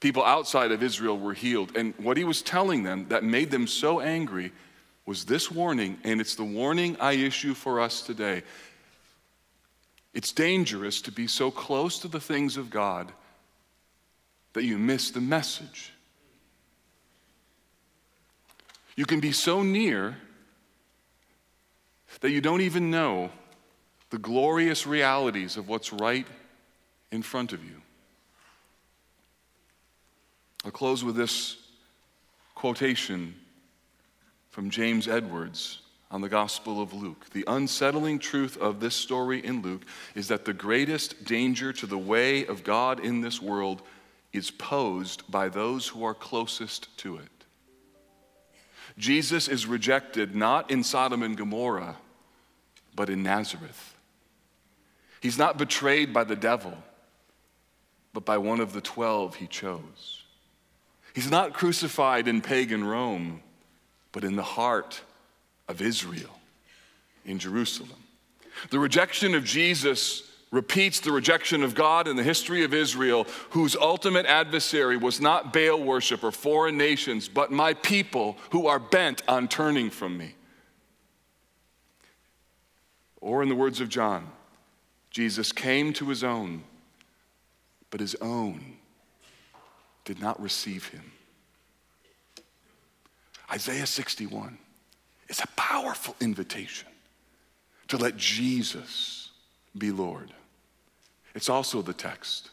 people 0.00 0.24
outside 0.24 0.72
of 0.72 0.82
Israel 0.82 1.18
were 1.18 1.34
healed. 1.34 1.76
And 1.76 1.94
what 1.98 2.16
he 2.16 2.24
was 2.24 2.42
telling 2.42 2.82
them 2.82 3.06
that 3.08 3.24
made 3.24 3.50
them 3.50 3.66
so 3.66 4.00
angry 4.00 4.52
was 5.06 5.24
this 5.24 5.50
warning, 5.50 5.98
and 6.02 6.20
it's 6.20 6.34
the 6.34 6.44
warning 6.44 6.96
I 7.00 7.12
issue 7.12 7.54
for 7.54 7.80
us 7.80 8.02
today. 8.02 8.42
It's 10.16 10.32
dangerous 10.32 11.02
to 11.02 11.12
be 11.12 11.26
so 11.26 11.50
close 11.50 11.98
to 11.98 12.08
the 12.08 12.20
things 12.20 12.56
of 12.56 12.70
God 12.70 13.12
that 14.54 14.64
you 14.64 14.78
miss 14.78 15.10
the 15.10 15.20
message. 15.20 15.92
You 18.96 19.04
can 19.04 19.20
be 19.20 19.30
so 19.30 19.62
near 19.62 20.16
that 22.22 22.30
you 22.30 22.40
don't 22.40 22.62
even 22.62 22.90
know 22.90 23.28
the 24.08 24.16
glorious 24.16 24.86
realities 24.86 25.58
of 25.58 25.68
what's 25.68 25.92
right 25.92 26.26
in 27.12 27.20
front 27.20 27.52
of 27.52 27.62
you. 27.62 27.82
I'll 30.64 30.70
close 30.70 31.04
with 31.04 31.16
this 31.16 31.58
quotation 32.54 33.34
from 34.48 34.70
James 34.70 35.08
Edwards 35.08 35.82
on 36.10 36.20
the 36.20 36.28
Gospel 36.28 36.80
of 36.80 36.92
Luke. 36.92 37.26
The 37.32 37.44
unsettling 37.46 38.18
truth 38.18 38.56
of 38.56 38.80
this 38.80 38.94
story 38.94 39.44
in 39.44 39.62
Luke 39.62 39.82
is 40.14 40.28
that 40.28 40.44
the 40.44 40.52
greatest 40.52 41.24
danger 41.24 41.72
to 41.72 41.86
the 41.86 41.98
way 41.98 42.46
of 42.46 42.64
God 42.64 43.00
in 43.00 43.20
this 43.20 43.42
world 43.42 43.82
is 44.32 44.50
posed 44.50 45.28
by 45.30 45.48
those 45.48 45.88
who 45.88 46.04
are 46.04 46.14
closest 46.14 46.96
to 46.98 47.16
it. 47.16 47.28
Jesus 48.98 49.48
is 49.48 49.66
rejected 49.66 50.34
not 50.34 50.70
in 50.70 50.82
Sodom 50.82 51.22
and 51.22 51.36
Gomorrah, 51.36 51.96
but 52.94 53.10
in 53.10 53.22
Nazareth. 53.22 53.94
He's 55.20 55.38
not 55.38 55.58
betrayed 55.58 56.14
by 56.14 56.24
the 56.24 56.36
devil, 56.36 56.72
but 58.12 58.24
by 58.24 58.38
one 58.38 58.60
of 58.60 58.72
the 58.72 58.80
twelve 58.80 59.34
he 59.34 59.46
chose. 59.46 60.22
He's 61.14 61.30
not 61.30 61.52
crucified 61.52 62.28
in 62.28 62.40
pagan 62.40 62.84
Rome, 62.84 63.42
but 64.12 64.24
in 64.24 64.36
the 64.36 64.42
heart 64.42 65.00
of 65.68 65.80
Israel 65.80 66.38
in 67.24 67.38
Jerusalem. 67.38 68.02
The 68.70 68.78
rejection 68.78 69.34
of 69.34 69.44
Jesus 69.44 70.22
repeats 70.50 71.00
the 71.00 71.12
rejection 71.12 71.62
of 71.62 71.74
God 71.74 72.08
in 72.08 72.16
the 72.16 72.22
history 72.22 72.64
of 72.64 72.72
Israel, 72.72 73.26
whose 73.50 73.76
ultimate 73.76 74.26
adversary 74.26 74.96
was 74.96 75.20
not 75.20 75.52
Baal 75.52 75.82
worship 75.82 76.22
or 76.22 76.32
foreign 76.32 76.78
nations, 76.78 77.28
but 77.28 77.50
my 77.50 77.74
people 77.74 78.38
who 78.50 78.66
are 78.66 78.78
bent 78.78 79.22
on 79.28 79.48
turning 79.48 79.90
from 79.90 80.16
me. 80.16 80.34
Or, 83.20 83.42
in 83.42 83.48
the 83.48 83.56
words 83.56 83.80
of 83.80 83.88
John, 83.88 84.30
Jesus 85.10 85.50
came 85.50 85.92
to 85.94 86.08
his 86.08 86.22
own, 86.22 86.62
but 87.90 88.00
his 88.00 88.14
own 88.20 88.76
did 90.04 90.20
not 90.20 90.40
receive 90.40 90.88
him. 90.88 91.12
Isaiah 93.50 93.86
61 93.86 94.58
it's 95.28 95.42
a 95.42 95.48
powerful 95.48 96.14
invitation 96.20 96.88
to 97.88 97.96
let 97.96 98.16
Jesus 98.16 99.30
be 99.76 99.90
Lord. 99.90 100.32
It's 101.34 101.48
also 101.48 101.82
the 101.82 101.92
text 101.92 102.50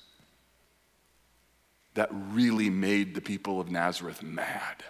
that 1.93 2.09
really 2.11 2.69
made 2.69 3.13
the 3.13 3.21
people 3.21 3.59
of 3.59 3.69
Nazareth 3.71 4.23
mad. 4.23 4.83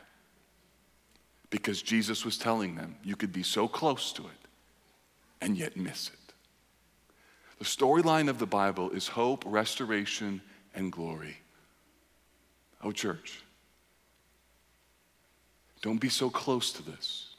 Because 1.50 1.82
Jesus 1.82 2.26
was 2.26 2.38
telling 2.38 2.76
them, 2.76 2.96
you 3.04 3.16
could 3.16 3.32
be 3.32 3.44
so 3.44 3.68
close 3.68 4.12
to 4.14 4.24
it 4.24 4.48
and 5.42 5.58
yet 5.58 5.78
miss 5.78 6.10
it. 6.10 6.34
The 7.60 7.66
storyline 7.66 8.30
of 8.30 8.40
the 8.40 8.46
Bible 8.46 8.90
is 8.92 9.08
hope, 9.08 9.44
restoration, 9.46 10.42
and 10.74 10.92
glory. 10.92 11.38
Oh, 12.82 12.92
church, 12.92 13.44
don't 15.82 16.02
be 16.02 16.10
so 16.10 16.30
close 16.30 16.72
to 16.74 16.82
this 16.82 17.33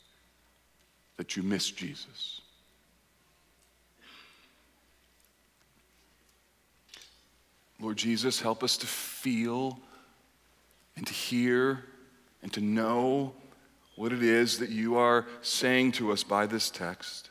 that 1.17 1.37
you 1.37 1.43
miss 1.43 1.71
Jesus. 1.71 2.41
Lord 7.81 7.97
Jesus, 7.97 8.41
help 8.41 8.63
us 8.63 8.77
to 8.79 8.87
feel 8.87 9.79
and 10.97 11.07
to 11.07 11.13
hear 11.13 11.85
and 12.43 12.53
to 12.53 12.61
know 12.61 13.35
what 13.97 14.13
it 14.13 14.23
is 14.23 14.59
that 14.59 14.71
you 14.71 14.97
are 14.97 15.27
saying 15.43 15.93
to 15.93 16.13
us 16.13 16.23
by 16.23 16.47
this 16.47 16.71
text. 16.71 17.31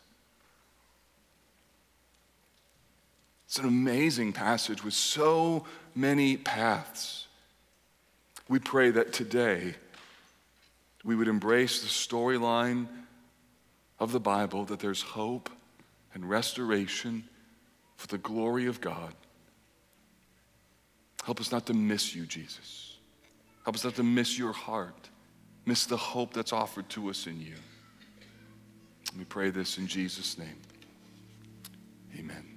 It's 3.48 3.58
an 3.58 3.66
amazing 3.66 4.34
passage 4.34 4.84
with 4.84 4.94
so 4.94 5.66
many 5.96 6.38
paths. 6.38 7.28
We 8.48 8.60
pray 8.60 8.92
that 8.92 9.14
today 9.14 9.76
we 11.04 11.16
would 11.16 11.28
embrace 11.28 11.82
the 11.82 11.88
storyline 11.88 12.88
of 14.04 14.12
the 14.12 14.20
Bible 14.20 14.66
that 14.66 14.80
there's 14.80 15.02
hope 15.02 15.50
and 16.14 16.30
restoration 16.30 17.24
for 17.96 18.08
the 18.08 18.18
glory 18.18 18.68
of 18.68 18.82
God. 18.82 19.14
Help 21.24 21.40
us 21.40 21.52
not 21.52 21.66
to 21.68 21.74
miss 21.74 22.14
you, 22.14 22.26
Jesus. 22.26 22.98
Help 23.64 23.76
us 23.76 23.84
not 23.84 23.96
to 23.96 24.04
miss 24.04 24.38
your 24.38 24.52
heart, 24.52 25.10
miss 25.66 25.86
the 25.86 25.98
hope 25.98 26.34
that's 26.34 26.52
offered 26.52 26.90
to 26.90 27.10
us 27.10 27.28
in 27.28 27.40
you. 27.40 27.56
We 29.18 29.24
pray 29.24 29.50
this 29.52 29.78
in 29.78 29.88
Jesus' 29.88 30.38
name. 30.38 30.60
Amen. 32.20 32.53